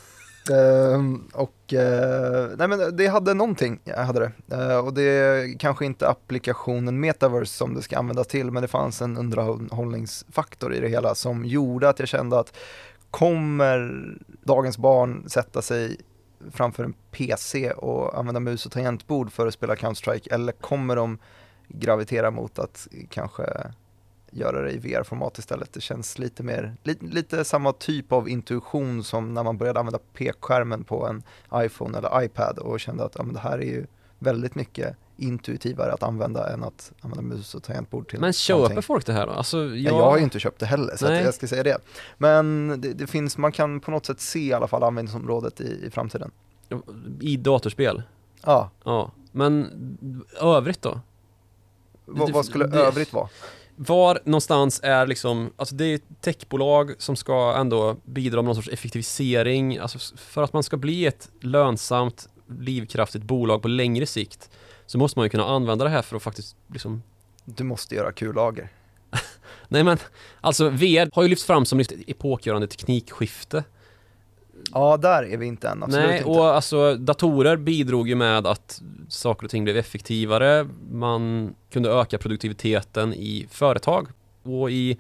[0.51, 4.57] Ehm, och eh, nej men det hade någonting, jag hade det.
[4.57, 8.69] Eh, och det är kanske inte applikationen metaverse som det ska användas till, men det
[8.69, 12.57] fanns en underhållningsfaktor i det hela som gjorde att jag kände att
[13.11, 14.05] kommer
[14.43, 15.97] dagens barn sätta sig
[16.51, 21.19] framför en PC och använda mus och tangentbord för att spela Counter-Strike eller kommer de
[21.69, 23.45] gravitera mot att kanske
[24.39, 25.73] göra det i VR-format istället.
[25.73, 29.99] Det känns lite mer, lite, lite samma typ av intuition som när man började använda
[30.13, 31.23] pekskärmen på en
[31.55, 33.87] iPhone eller iPad och kände att ja, men det här är ju
[34.19, 38.83] väldigt mycket intuitivare att använda än att använda mus och tangentbord till Men köper någonting.
[38.83, 39.33] folk det här då?
[39.33, 39.77] Alltså, jag...
[39.79, 41.79] Ja, jag har ju inte köpt det heller, så jag ska säga det.
[42.19, 45.85] Men det, det finns, man kan på något sätt se i alla fall användningsområdet i,
[45.87, 46.31] i framtiden.
[47.21, 48.03] I datorspel?
[48.45, 49.11] Ja, Ja.
[49.33, 49.71] Men
[50.41, 51.01] övrigt då?
[52.05, 53.29] vad, Det- vad skulle det- övrigt vara?
[53.77, 58.55] Var någonstans är liksom, alltså det är ett techbolag som ska ändå bidra med någon
[58.55, 62.29] sorts effektivisering, alltså för att man ska bli ett lönsamt,
[62.61, 64.51] livskraftigt bolag på längre sikt
[64.87, 67.03] så måste man ju kunna använda det här för att faktiskt liksom
[67.45, 68.69] Du måste göra kullager.
[69.69, 69.99] Nej men,
[70.41, 73.65] alltså VR har ju lyfts fram som ett epokgörande teknikskifte
[74.73, 76.31] Ja, där är vi inte än, absolut Nej, inte.
[76.31, 80.69] och alltså datorer bidrog ju med att saker och ting blev effektivare.
[80.91, 84.09] Man kunde öka produktiviteten i företag
[84.43, 84.99] och i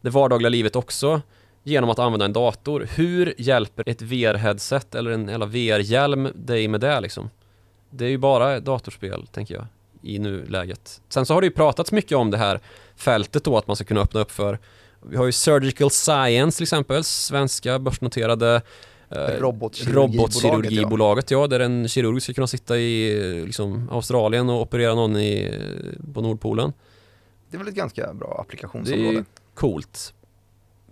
[0.00, 1.20] det vardagliga livet också
[1.62, 2.86] genom att använda en dator.
[2.94, 7.30] Hur hjälper ett VR-headset eller en VR-hjälm dig med det liksom?
[7.90, 9.66] Det är ju bara datorspel, tänker jag,
[10.02, 11.00] i nuläget.
[11.08, 12.60] Sen så har det ju pratats mycket om det här
[12.96, 14.58] fältet då, att man ska kunna öppna upp för
[15.06, 18.62] vi har ju Surgical Science till exempel, svenska börsnoterade
[19.14, 21.46] Robotkirurgibolaget, robotkirurgibolaget, ja.
[21.46, 25.58] Där en kirurg ska kunna sitta i eh, liksom, Australien och operera någon i,
[26.14, 26.72] på Nordpolen.
[27.50, 29.08] Det är väl ett ganska bra Det applikationsområde.
[29.08, 30.14] är ju coolt.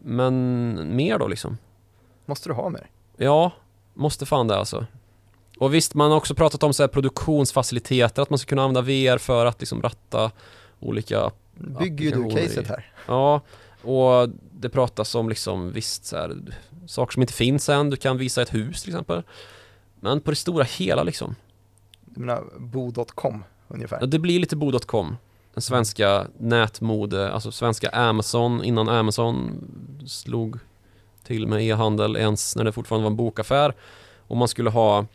[0.03, 1.59] Men mer då liksom?
[2.27, 2.91] Måste du ha mer?
[3.17, 3.53] Ja,
[3.95, 4.87] måste fan det alltså.
[5.59, 8.83] Och visst, man har också pratat om så här produktionsfaciliteter, att man ska kunna använda
[8.83, 10.31] VR för att liksom ratta
[10.81, 12.93] olika Bygger ju du caset här.
[13.07, 13.41] Ja,
[13.83, 16.37] och det pratas om liksom visst så här,
[16.91, 17.91] saker som inte finns än.
[17.91, 19.23] Du kan visa ett hus till exempel.
[20.01, 21.35] Men på det stora hela liksom.
[22.05, 23.99] Du menar bo.com ungefär?
[24.01, 25.17] Ja, det blir lite bo.com.
[25.55, 29.65] Den svenska nätmode, alltså svenska Amazon innan Amazon
[30.07, 30.59] slog
[31.25, 33.75] till med e-handel ens när det fortfarande var en bokaffär.
[34.19, 35.07] Och man skulle ha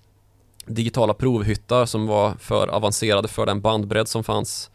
[0.65, 4.71] digitala provhyttar som var för avancerade för den bandbredd som fanns.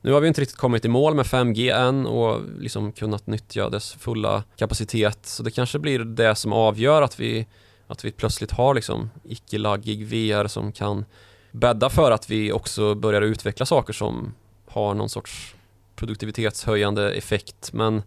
[0.00, 3.68] Nu har vi inte riktigt kommit i mål med 5G än och liksom kunnat nyttja
[3.68, 5.18] dess fulla kapacitet.
[5.26, 7.46] Så det kanske blir det som avgör att vi,
[7.86, 11.04] att vi plötsligt har liksom icke-laggig VR som kan
[11.50, 14.34] bädda för att vi också börjar utveckla saker som
[14.66, 15.54] har någon sorts
[15.96, 17.72] produktivitetshöjande effekt.
[17.72, 18.02] Men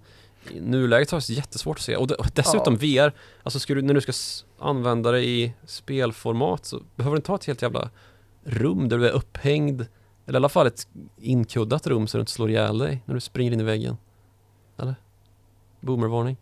[0.50, 1.96] i nuläget har jag jättesvårt att se.
[1.96, 3.14] Och, de, och dessutom VR,
[3.44, 4.14] alltså ska du, när du ska
[4.60, 7.89] använda det i spelformat så behöver du inte ha ett helt jävla
[8.44, 9.86] rum där du är upphängd.
[10.32, 13.22] Eller i alla fall ett inkuddat rum så du inte slår ihjäl dig när du
[13.22, 13.98] springer in i väggen.
[14.80, 14.96] Eller?
[15.80, 16.38] Boomervarning.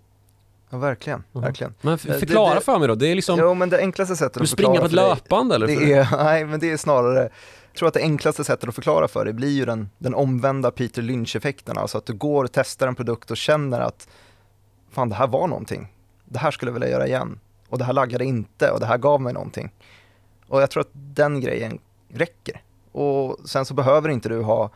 [0.70, 1.40] Ja, verkligen, Ja.
[1.40, 1.74] verkligen.
[1.82, 2.96] Men Eh, det- förklara det- för mig då.
[2.96, 5.10] Det är liksom, Jo, men det enklaste sättet du att springer förklara på ett dig,
[5.24, 5.68] löpband eller?
[5.68, 7.20] det är, nej, men det är snarare,
[7.72, 10.72] jag tror att det enklaste sättet att förklara för det blir ju den, den omvända
[10.72, 14.08] Peter Lynch-effekten, alltså att du går och testar en produkt och känner att
[14.92, 15.94] fan det här var någonting,
[16.26, 18.98] det här skulle jag vilja göra igen, och det här laggade inte och det här
[18.98, 19.72] gav mig någonting.
[20.48, 21.80] Och jag tror att den grejen
[22.14, 22.62] räcker.
[22.92, 24.70] Och sen så behöver inte du ha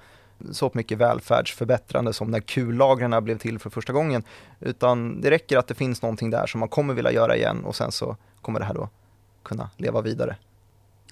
[0.51, 4.23] så mycket välfärdsförbättrande som när kullagren blev till för första gången,
[4.59, 7.75] utan det räcker att det finns någonting där som man kommer vilja göra igen och
[7.75, 8.89] sen så kommer det här då
[9.43, 10.35] kunna leva vidare.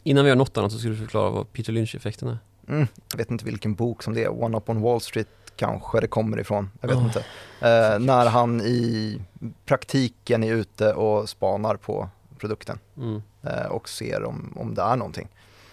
[0.04, 2.38] Innan vi gör något annat så ska du förklara vad Peter Lynch-effekten är.
[2.68, 6.00] Mm, jag vet inte vilken bok som det är, One Up on Wall Street kanske
[6.00, 7.04] det kommer ifrån, jag vet Oh.
[7.04, 7.20] inte.
[7.62, 9.22] Eh, när han i
[9.66, 13.22] praktiken är ute och spanar på produkten Mm.
[13.44, 15.28] eh, och ser om, om det är någonting.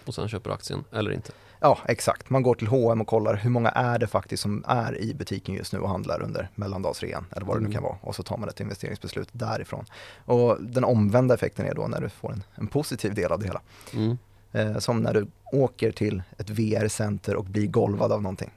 [0.05, 1.31] Och sen köper aktien, eller inte.
[1.61, 2.29] Ja, exakt.
[2.29, 5.55] Man går till H&M och kollar hur många är det faktiskt som är i butiken
[5.55, 7.73] just nu och handlar under mellandagsrean eller vad det nu Mm.
[7.73, 7.97] kan vara.
[8.01, 9.85] Och så tar man ett investeringsbeslut därifrån.
[10.25, 13.45] Och den omvända effekten är då när du får en, en positiv del av det
[13.45, 13.61] hela.
[13.93, 14.17] Mm.
[14.51, 18.51] Eh, som när du åker till ett VR-center och blir golvad av någonting.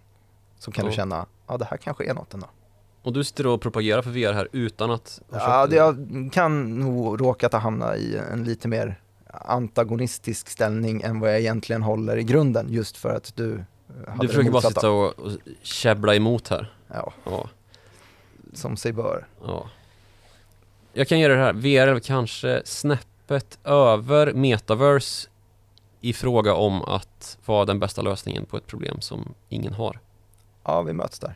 [0.58, 0.90] Så kan Ja.
[0.90, 2.46] du känna, ja det här kanske är något ändå.
[3.02, 6.32] Och du sitter och propagerar för VR här utan att ha Ja, köpt det, jag
[6.32, 9.00] kan nog råkat att hamna i en lite mer
[9.32, 13.64] antagonistisk ställning än vad jag egentligen håller i grunden just för att du
[14.08, 16.72] hade Du försöker bara sitta och, och käbbla emot här.
[16.88, 17.48] Ja, Ja,
[18.52, 19.26] som sig bör.
[19.46, 19.66] ja.
[20.92, 21.52] Jag kan dig det här.
[21.52, 25.28] VR är väl kanske snäppet över metaverse
[26.00, 29.98] i fråga om att vara den bästa lösningen på ett problem som ingen har.
[30.64, 31.34] Ja, vi möts där.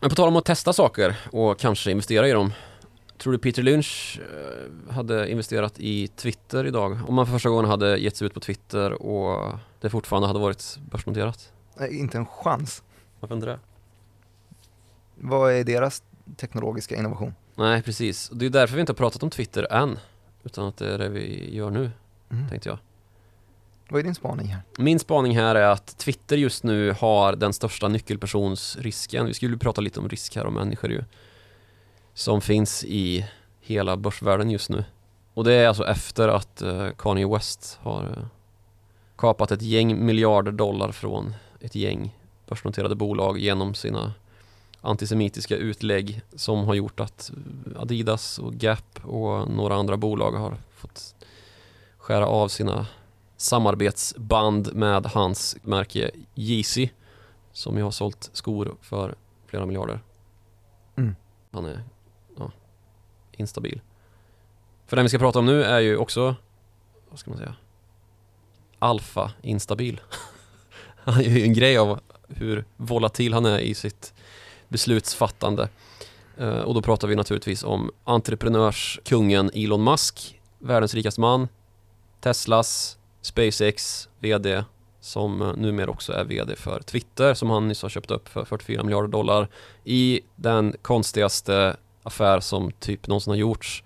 [0.00, 2.52] Men på tal om att testa saker och kanske investera i dem.
[3.18, 6.98] Tror du Peter Lynch eh, hade investerat i Twitter idag?
[7.08, 10.40] Om man för första gången hade gett sig ut på Twitter och det fortfarande hade
[10.40, 11.52] varit börsnoterat?
[11.76, 12.82] Nej, inte en chans.
[13.20, 13.58] Varför inte det?
[15.14, 16.02] Vad är deras
[16.36, 17.34] teknologiska innovation?
[17.54, 18.28] Nej, precis.
[18.32, 19.98] Det är därför vi inte har pratat om Twitter än.
[20.44, 21.90] Utan att det är det vi gör nu,
[22.30, 22.48] Mm.
[22.48, 22.78] tänkte jag.
[23.88, 24.62] Vad är din spaning här?
[24.78, 29.26] Min spaning här är att Twitter just nu har den största nyckelpersonsrisken.
[29.26, 31.04] Vi skulle prata lite om risk här och människor ju.
[32.18, 33.28] Som finns i
[33.60, 34.84] hela börsvärlden just nu.
[35.34, 38.26] Och det är alltså efter att eh, Kanye West har eh,
[39.16, 42.16] kapat ett gäng miljarder dollar från ett gäng
[42.48, 44.12] börsnoterade bolag genom sina
[44.80, 47.30] antisemitiska utlägg som har gjort att
[47.76, 51.14] Adidas och Gap och några andra bolag har fått
[51.98, 52.86] skära av sina
[53.36, 56.88] samarbetsband med hans märke Yeezy
[57.52, 59.14] som ju har sålt skor för
[59.46, 60.00] flera miljarder.
[60.96, 61.16] Mm.
[61.50, 61.82] Han är
[63.40, 63.80] instabil.
[64.86, 66.36] För den vi ska prata om nu är ju också,
[67.10, 67.54] vad ska man säga,
[68.78, 70.00] alfa instabil.
[70.96, 74.14] han är ju en grej av hur volatil han är i sitt
[74.68, 75.68] beslutsfattande.
[76.36, 81.48] Eh, och då pratar vi naturligtvis om entreprenörskungen Elon Musk, världens rikaste man,
[82.20, 84.64] Teslas SpaceX VD
[85.00, 88.44] som eh, numera också är VD för Twitter som han nyss har köpt upp för
[88.44, 89.48] 44 miljarder dollar
[89.84, 91.76] i den konstigaste
[92.08, 93.82] affär som typ någonsin har gjorts.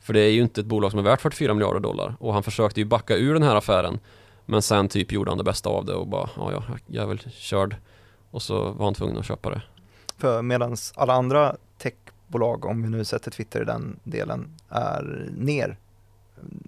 [0.00, 2.42] För det är ju inte ett bolag som är värt 44 miljarder dollar och han
[2.42, 3.98] försökte ju backa ur den här affären
[4.46, 7.06] men sen typ gjorde han det bästa av det och bara ja, ja jag är
[7.08, 7.76] väl körd
[8.30, 9.62] och så var han tvungen att köpa det.
[10.18, 15.76] För medan alla andra techbolag, om vi nu sätter Twitter i den delen, är ner,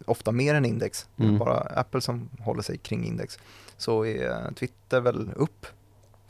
[0.04, 1.38] ofta mer än index, Mm.
[1.38, 3.38] bara Apple som håller sig kring index,
[3.76, 5.66] så är Twitter väl upp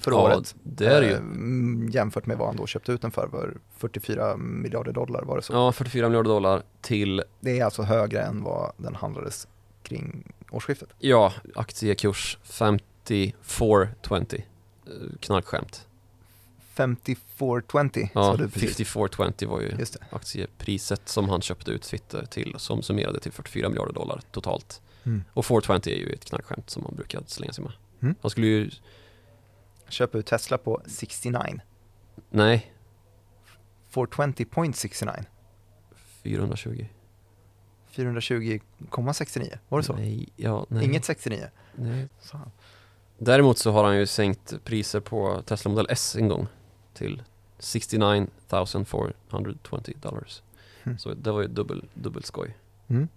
[0.04, 0.54] för ja, året.
[0.62, 1.12] det är det ju.
[1.12, 5.22] Eh, mm, jämfört med vad han då köpte ut den för, för 44 miljarder dollar
[5.22, 5.52] var det så.
[5.52, 9.48] Ja, 44 miljarder dollar till, Det är alltså högre än vad den handlades
[9.82, 10.88] kring årsskiftet.
[10.98, 14.36] ja, aktiekurs 5420.
[14.86, 15.86] Eh, Knarkskämt.
[16.74, 18.76] 5420 Ja, sa du precis.
[18.76, 19.76] 5420 var ju
[20.10, 24.80] aktiepriset som han köpte ut Twitter till som summerade till 44 miljarder dollar totalt.
[25.04, 25.24] Mm.
[25.32, 27.72] Och 420 är ju ett knarkskämt som man brukar slänga sig med.
[28.02, 28.14] Mm.
[28.22, 28.70] Han skulle ju,
[29.92, 31.60] Köpa ut Tesla på 69.
[32.30, 32.72] nej,
[33.92, 35.24] 420.69.
[36.22, 36.86] 420.
[37.90, 39.58] 420,69.
[39.68, 39.92] Var det så?
[39.92, 40.84] Nej, ja, nej.
[40.84, 41.46] Inget 69?
[41.74, 42.08] Nej.
[42.20, 42.40] Så.
[43.18, 46.46] Däremot så har han ju sänkt priser på Tesla Model S en gång
[46.94, 47.22] till
[47.58, 50.42] 69 420 dollars.
[50.82, 50.98] Mm.
[50.98, 52.56] Så det var ju dubbel, dubbel skoj.
[52.88, 53.08] Mm.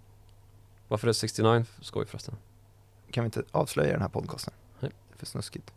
[0.88, 2.36] Varför är 69 skoj förresten?
[3.10, 4.54] Kan vi inte avslöja den här podcasten?
[4.80, 4.90] Nej.
[5.08, 5.72] Det är för snuskigt.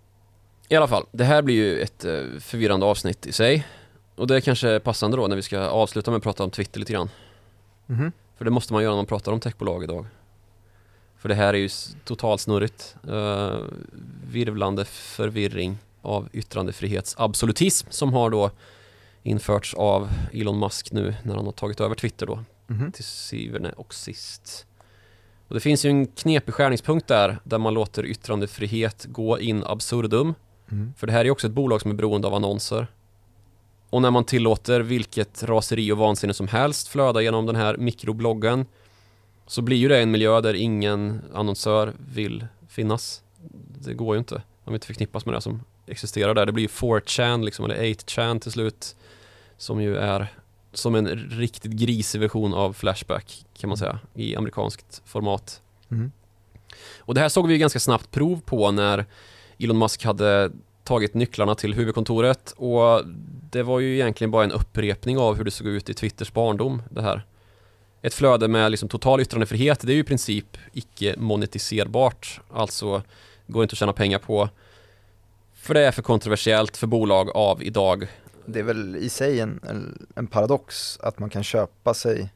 [0.72, 3.68] I alla fall, det här blir ju ett eh, förvirrande avsnitt i sig.
[4.16, 6.80] Och det är kanske passande då när vi ska avsluta med att prata om Twitter
[6.80, 7.10] lite grann.
[7.86, 8.12] Mhm.
[8.38, 10.06] För det måste man göra när man pratar om techbolag idag.
[11.18, 11.70] För det här är ju
[12.06, 12.96] totalt snurrigt.
[13.10, 13.58] Uh,
[14.32, 18.52] virvlande förvirring av yttrandefrihetsabsolutism som har då
[19.24, 22.92] införts av Elon Musk nu när han har tagit över Twitter då Mhm.
[22.92, 24.66] till syvende och sist.
[25.48, 30.34] Och det finns ju en knepig skärningspunkt där, där man låter yttrandefrihet gå in absurdum.
[30.72, 30.94] Mm.
[30.98, 32.88] För det här är också ett bolag som är beroende av annonser.
[33.90, 38.66] Och när man tillåter vilket raseri och vansinne som helst flöda genom den här mikrobloggen
[39.48, 43.24] så blir ju det en miljö där ingen annonsör vill finnas.
[43.80, 44.36] Det går ju inte.
[44.36, 46.46] Man vill inte förknippas med det som existerar där.
[46.46, 48.96] Det blir ju 4chan liksom, eller 8chan till slut.
[49.58, 50.28] Som ju är
[50.74, 55.62] som en riktigt grisig version av Flashback kan man säga i amerikanskt format.
[55.92, 56.12] Mm.
[56.98, 59.06] Och det här såg vi ju ganska snabbt prov på när
[59.60, 60.52] Elon Musk hade
[60.84, 63.02] tagit nycklarna till huvudkontoret och
[63.52, 66.82] det var ju egentligen bara en upprepning av hur det såg ut i Twitters barndom
[66.90, 67.26] det här.
[68.02, 72.42] Ett flöde med liksom total yttrandefrihet, det är ju i princip icke monetiserbart.
[72.54, 73.04] Alltså
[73.48, 74.50] går inte att tjäna pengar på.
[75.54, 78.08] För det är för kontroversiellt för bolag av idag.
[78.46, 82.30] Det är väl i sig en, en, en paradox att man kan köpa sig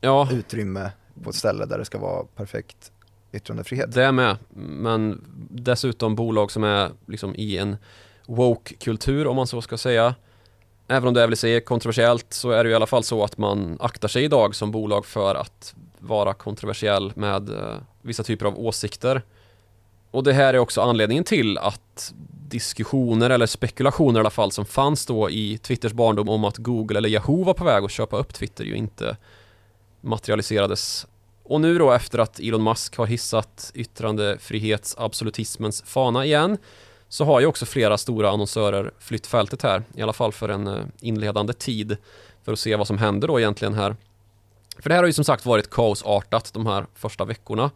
[0.00, 0.90] Ja, utrymme
[1.24, 2.91] på ett ställe där det ska vara perfekt
[3.32, 3.92] yttrandefrihet.
[3.92, 4.36] det är med.
[4.54, 7.76] Men dessutom bolag som är liksom i en
[8.26, 10.14] woke-kultur om man så ska säga.
[10.88, 13.24] Även om det är väl i sig kontroversiellt så är det i alla fall så
[13.24, 18.46] att man aktar sig idag som bolag för att vara kontroversiell med eh, vissa typer
[18.46, 19.22] av åsikter.
[20.10, 22.14] Och det här är också anledningen till att
[22.48, 26.98] diskussioner eller spekulationer i alla fall som fanns då i Twitters barndom om att Google
[26.98, 29.16] eller Yahoo var på väg att köpa upp Twitter ju inte
[30.00, 31.06] materialiserades.
[31.44, 36.58] Och nu då efter att Elon Musk har hissat yttrandefrihetsabsolutismens fana igen
[37.08, 40.66] så har ju också flera stora annonsörer flytt fältet här, i alla fall för en
[40.66, 41.96] eh, inledande tid
[42.44, 43.96] för att se vad som händer då egentligen här.
[44.78, 47.70] För det här har ju som sagt varit kaosartat de här första veckorna.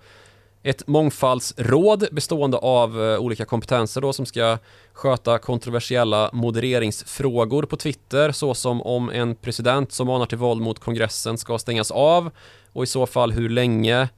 [0.62, 4.58] Ett mångfaldsråd bestående av eh, olika kompetenser då som ska
[4.92, 11.38] sköta kontroversiella modereringsfrågor på Twitter såsom om en president som manar till våld mot kongressen
[11.38, 12.30] ska stängas av
[12.76, 14.08] och i så fall hur länge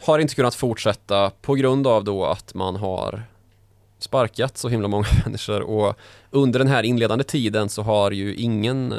[0.00, 3.22] har inte kunnat fortsätta på grund av då att man har
[3.98, 5.98] sparkat så himla många människor och
[6.30, 8.98] under den här inledande tiden så har ju ingen eh,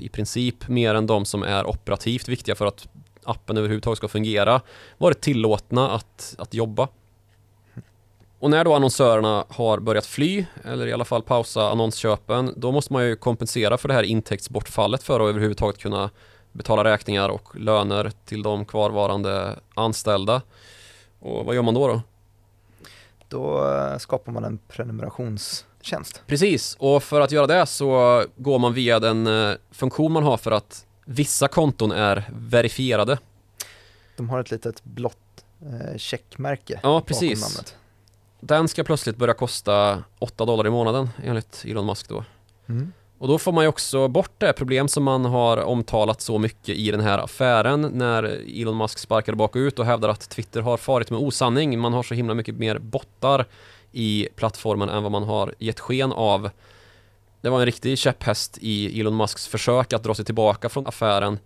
[0.00, 2.88] i princip mer än de som är operativt viktiga för att
[3.24, 4.60] appen överhuvudtaget ska fungera
[4.98, 6.88] varit tillåtna att, att jobba.
[8.38, 12.92] Och när då annonsörerna har börjat fly, eller i alla fall pausa annonsköpen, då måste
[12.92, 16.10] man ju kompensera för det här intäktsbortfallet för att överhuvudtaget kunna
[16.58, 20.42] betala räkningar och löner till de kvarvarande anställda.
[21.20, 22.02] Och vad gör man då då?
[23.28, 26.22] Då eh, skapar man en prenumerationstjänst.
[26.26, 30.36] Precis, och för att göra det så går man via den eh, funktion man har
[30.36, 33.18] för att vissa konton är verifierade.
[34.16, 37.40] De har ett litet blått eh, checkmärke Ja, precis.
[37.40, 37.76] namnet.
[38.40, 42.24] Den ska plötsligt börja kosta 8 dollar i månaden enligt Elon Musk då.
[42.68, 42.92] Mm.
[43.18, 46.76] Och då får man ju också bort det problem som man har omtalat så mycket
[46.76, 48.22] i den här affären när
[48.62, 51.78] Elon Musk sparkade bakut och hävdar att Twitter har farit med osanning.
[51.78, 53.46] Man har så himla mycket mer bottar
[53.92, 56.50] i plattformen än vad man har gett sken av.
[57.40, 61.38] Det var en riktig käpphäst i Elon Musks försök att dra sig tillbaka från affären.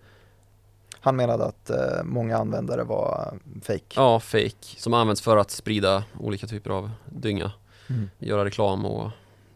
[1.00, 3.94] Han menade att eh, många användare var fake.
[3.94, 7.52] Ja, fake, som används för att sprida olika typer av dynga.
[7.88, 8.10] Mm.
[8.18, 9.10] göra reklam och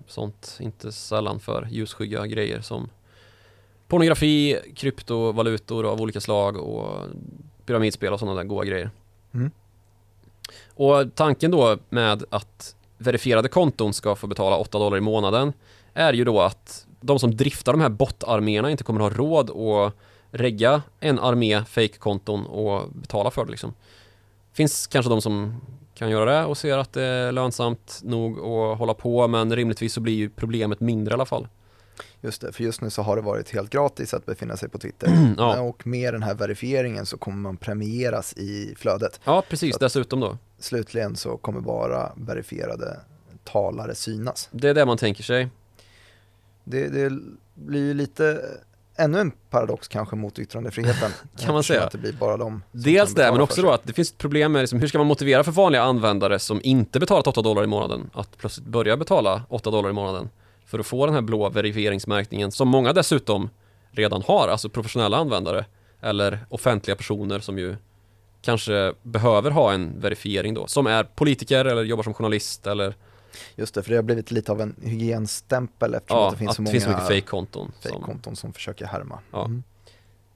[0.07, 0.57] sånt.
[0.61, 2.89] Inte sällan för ljusskygga grejer som
[3.89, 7.07] pornografi, kryptovalutor av olika slag och
[7.67, 8.91] pyramidspel och sådana där goa grejer.
[9.35, 9.51] Mm.
[10.75, 15.53] Och tanken då med att verifierade konton ska få betala 8 dollar i månaden
[15.95, 19.95] är ju då att de som driftar de här bot-arméerna inte kommer ha råd att
[20.31, 23.75] regga en armé fake-konton och betala för det liksom.
[24.53, 25.61] Finns kanske de som
[25.97, 29.93] kan göra det och ser att det är lönsamt nog att hålla på men rimligtvis
[29.93, 31.49] så blir ju problemet mindre i alla fall.
[32.21, 34.79] Just det, för just nu så har det varit helt gratis att befinna sig på
[34.79, 35.09] Twitter.
[35.39, 39.21] Ja, Och med den här verifieringen så kommer man premieras i flödet.
[39.25, 40.39] ja precis dessutom då.
[40.59, 43.01] Slutligen så kommer bara verifierade
[43.45, 44.49] talare synas.
[44.53, 45.49] Det är det man tänker sig.
[46.65, 47.19] Det, det
[47.55, 48.41] blir ju lite,
[48.99, 51.11] ännu en paradox kanske mot yttrandefriheten.
[51.39, 51.85] Kan man säga.
[51.85, 54.53] Att det blir bara de Dels det, men också då att det finns ett problem
[54.53, 57.67] med liksom, hur ska man motivera för vanliga användare som inte betalat 8 dollar i
[57.67, 60.29] månaden att plötsligt börja betala 8 dollar i månaden
[60.67, 63.51] för att få den här blå verifieringsmärkningen som många dessutom
[63.91, 65.65] redan har, alltså professionella användare
[66.01, 67.77] eller offentliga personer som ju
[68.43, 72.95] kanske behöver ha en verifiering då, som är politiker eller jobbar som journalist eller
[73.57, 76.51] Just det, för det har blivit lite av en hygienstämpel eftersom ja, att det finns
[76.51, 77.73] att så många finns mycket fake-konton.
[77.81, 79.19] som- fake-konton som försöker härma.
[79.33, 79.45] Ja.
[79.45, 79.63] Mm.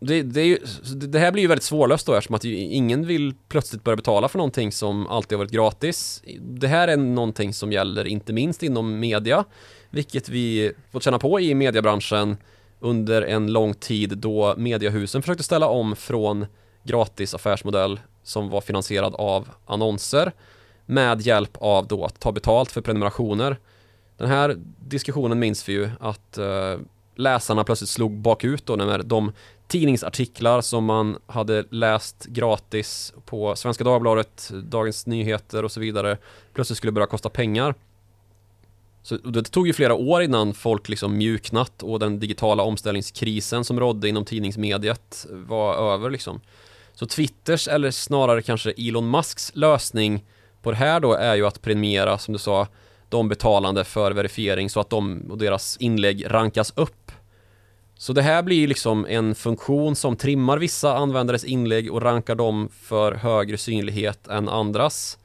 [0.02, 0.58] Det, det, ju,
[0.94, 4.38] det här blir ju väldigt svårlöst då eftersom att ingen vill plötsligt börja betala för
[4.38, 6.22] någonting som alltid har varit gratis.
[6.40, 9.44] Det här är någonting som gäller inte minst inom media,
[9.90, 12.36] vilket vi fått känna på i mediebranschen
[12.80, 16.46] under en lång tid då mediehusen försökte ställa om från
[16.82, 20.32] gratis affärsmodell som var finansierad av annonser
[20.90, 23.56] med hjälp av då att ta betalt för prenumerationer.
[24.16, 26.78] Den här diskussionen minns vi ju att eh,
[27.14, 29.32] läsarna plötsligt slog bakut då när de
[29.68, 36.18] tidningsartiklar som man hade läst gratis på Svenska Dagbladet, Dagens Nyheter och så vidare
[36.54, 37.74] plötsligt skulle börja kosta pengar.
[39.02, 43.80] Så det tog ju flera år innan folk liksom mjuknat och den digitala omställningskrisen som
[43.80, 46.40] rådde inom tidningsmediet var över liksom.
[46.94, 50.24] Så Twitters, eller snarare kanske Elon Musks lösning
[50.62, 52.66] på det här då är ju att premiera, som du sa,
[53.08, 57.12] de betalande för verifiering så att de och deras inlägg rankas upp.
[58.00, 62.68] Så det här blir liksom en funktion som trimmar vissa användares inlägg och rankar dem
[62.82, 65.18] för högre synlighet än andras.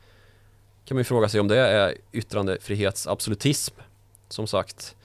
[0.85, 3.75] kan man ju fråga sig om det är yttrandefrihetsabsolutism,
[4.29, 4.95] som sagt.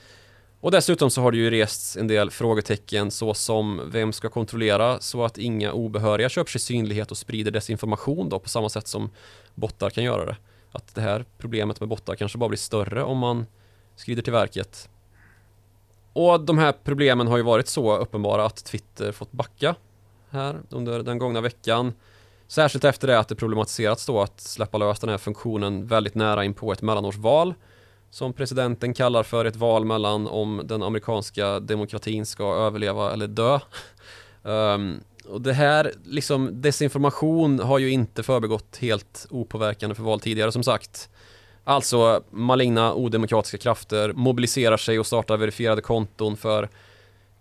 [0.60, 5.24] Och dessutom så har det ju rests en del frågetecken såsom vem ska kontrollera så
[5.24, 9.10] att inga obehöriga köper sig synlighet och sprider desinformation då på samma sätt som
[9.54, 10.36] bottar kan göra det.
[10.72, 13.46] Att det här problemet med bottar kanske bara blir större om man
[13.96, 14.88] skrider till verket.
[16.12, 19.74] Och de här problemen har ju varit så uppenbara att Twitter fått backa
[20.30, 21.92] här under den gångna veckan.
[22.46, 26.44] Särskilt efter det att det problematiserats då att släppa lös den här funktionen väldigt nära
[26.44, 27.54] in på ett mellanårsval
[28.10, 33.58] som presidenten kallar för ett val mellan om den amerikanska demokratin ska överleva eller dö.
[34.42, 40.52] Um, och det här, liksom desinformation har ju inte förbegått helt opåverkande för val tidigare
[40.52, 41.08] som sagt.
[41.64, 46.68] Alltså maligna odemokratiska krafter mobiliserar sig och startar verifierade konton för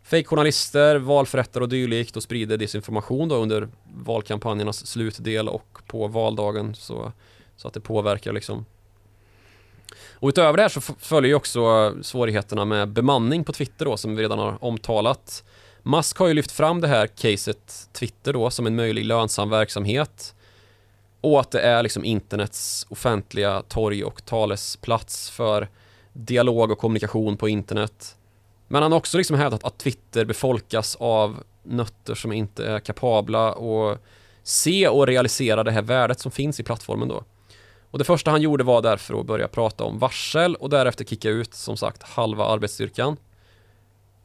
[0.04, 3.68] fejkjournalister, valförrättare och dylikt och sprider desinformation då under
[4.06, 7.12] valkampanjernas slutdel och på valdagen så,
[7.56, 8.66] så att det påverkar liksom
[10.20, 14.16] och utöver det här så följer ju också svårigheterna med bemanning på Twitter då som
[14.16, 15.44] vi redan har omtalat.
[15.84, 20.36] Musk har ju lyft fram det här caset Twitter då som en möjlig lönsam verksamhet
[21.22, 25.68] och att det är liksom internets offentliga torg och talesplats för
[26.14, 28.16] dialog och kommunikation på internet.
[28.68, 33.50] Men han har också liksom hävdat att Twitter befolkas av nötter som inte är kapabla
[33.50, 34.02] att
[34.44, 37.24] se och realisera det här värdet som finns i plattformen då.
[37.92, 41.30] Och det första han gjorde var därför att börja prata om varsel och därefter kicka
[41.30, 43.18] ut som sagt halva arbetsstyrkan.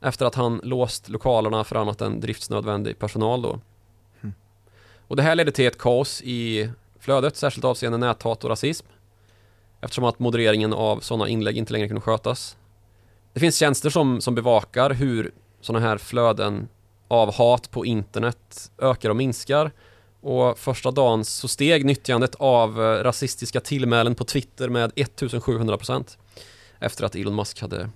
[0.01, 3.61] Efter att han låst lokalerna för annat än driftsnödvändig personal då.
[4.21, 4.35] Mm.
[5.09, 8.87] Och det här ledde till ett kaos i flödet, särskilt avseende näthat och rasism.
[9.81, 12.57] Eftersom att modereringen av sådana inlägg inte längre kunde skötas.
[13.33, 16.69] Det finns tjänster som, som bevakar hur sådana här flöden
[17.09, 19.71] av hat på internet ökar och minskar
[20.25, 26.17] och första dagen så steg nyttjandet av eh, rasistiska tillmälen på Twitter med 1700%
[26.79, 27.91] efter att Elon Musk hade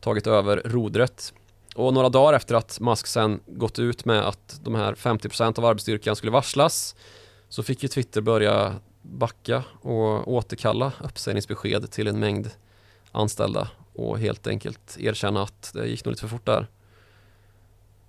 [0.00, 1.32] tagit över rodret.
[1.74, 5.64] Och några dagar efter att Musk sen gått ut med att de här 50% av
[5.64, 6.96] arbetsstyrkan skulle varslas
[7.48, 12.50] så fick ju Twitter börja backa och återkalla uppsägningsbesked till en mängd
[13.12, 16.66] anställda och helt enkelt erkänna att det gick nog lite för fort där.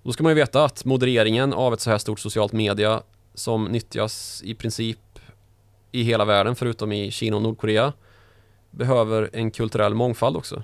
[0.02, 3.02] Då ska man ju veta att modereringen av ett så här stort socialt media
[3.38, 4.98] som nyttjas i princip
[5.92, 7.92] i hela världen förutom i Kina och Nordkorea
[8.70, 10.62] behöver en kulturell mångfald också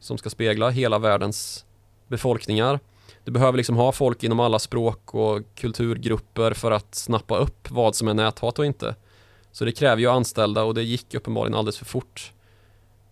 [0.00, 1.64] som ska spegla hela världens
[2.08, 2.80] befolkningar.
[3.24, 7.94] Du behöver liksom ha folk inom alla språk och kulturgrupper för att snappa upp vad
[7.94, 8.94] som är näthat och inte.
[9.52, 12.32] Så det kräver ju anställda och det gick uppenbarligen alldeles för fort.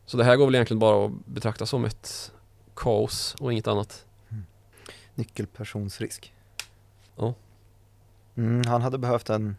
[0.07, 2.33] Så det här går väl egentligen bara att betrakta som ett
[2.75, 4.05] kaos och inget annat.
[4.31, 4.45] Mm.
[5.15, 6.33] Nyckelpersonsrisk.
[7.17, 7.35] Ja.
[8.37, 9.57] Mm, han hade behövt en,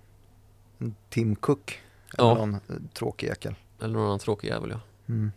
[0.78, 1.82] en Tim Cook
[2.18, 2.34] eller ja.
[2.34, 2.60] någon eh,
[2.94, 3.56] tråkig jäkel.
[3.82, 4.80] Eller någon annan tråkig jävel ja.
[5.10, 5.32] Mm.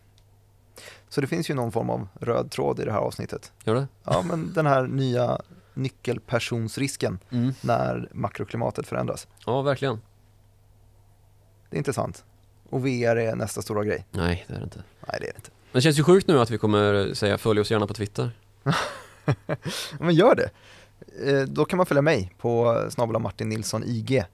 [1.08, 3.52] Så det finns ju någon form av röd tråd i det här avsnittet.
[3.64, 3.88] Gör det?
[4.04, 5.40] Ja, men den här nya
[5.74, 7.54] nyckelpersonsrisken mm.
[7.60, 9.28] när makroklimatet förändras.
[9.46, 10.00] Ja, verkligen.
[11.70, 12.24] Det är intressant.
[12.70, 14.06] Och VR är nästa stora grej.
[14.10, 14.82] Nej, det är det inte.
[15.08, 15.50] Nej, det är det inte.
[15.72, 18.30] Men det känns ju sjukt nu att vi kommer säga följ oss gärna på Twitter.
[19.98, 20.50] men gör det.
[21.24, 24.24] Eh, då kan man följa mig på snabel Martin Nilsson IG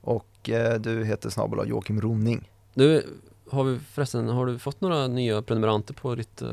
[0.00, 2.50] och eh, du heter snabel Joakim Roning.
[2.74, 3.06] Du,
[3.50, 6.48] har vi förresten, har du fått några nya prenumeranter på ditt eh,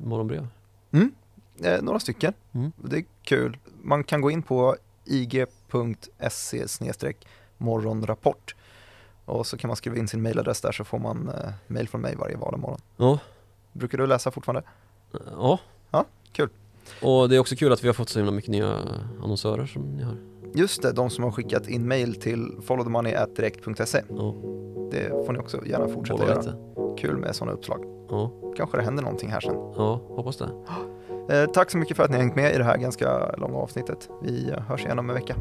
[0.00, 0.46] morgonbrev?
[0.90, 1.14] Mm,
[1.62, 2.32] eh, några stycken.
[2.52, 2.72] Mm.
[2.76, 3.56] Det är kul.
[3.82, 6.66] Man kan gå in på ig.se
[7.58, 8.54] morgonrapport
[9.24, 12.00] och så kan man skriva in sin mailadress där så får man eh, mail från
[12.00, 12.80] mig varje morgon.
[12.96, 13.18] Ja.
[13.72, 14.62] Brukar du läsa fortfarande?
[15.30, 15.58] Ja.
[15.90, 16.48] Ja, kul.
[17.02, 18.78] Och det är också kul att vi har fått så himla mycket nya
[19.22, 20.16] annonsörer som ni har.
[20.54, 24.02] Just det, de som har skickat in mail till followthemoney.direkt.se.
[24.08, 24.34] Ja.
[24.90, 26.38] Det får ni också gärna fortsätta göra.
[26.38, 26.54] Lite.
[26.98, 27.84] Kul med sådana uppslag.
[28.08, 28.30] Ja.
[28.56, 29.54] Kanske det händer någonting här sen.
[29.54, 30.48] Ja, hoppas det.
[31.30, 34.08] Eh, tack så mycket för att ni hängt med i det här ganska långa avsnittet.
[34.22, 35.36] Vi hörs igen om en vecka.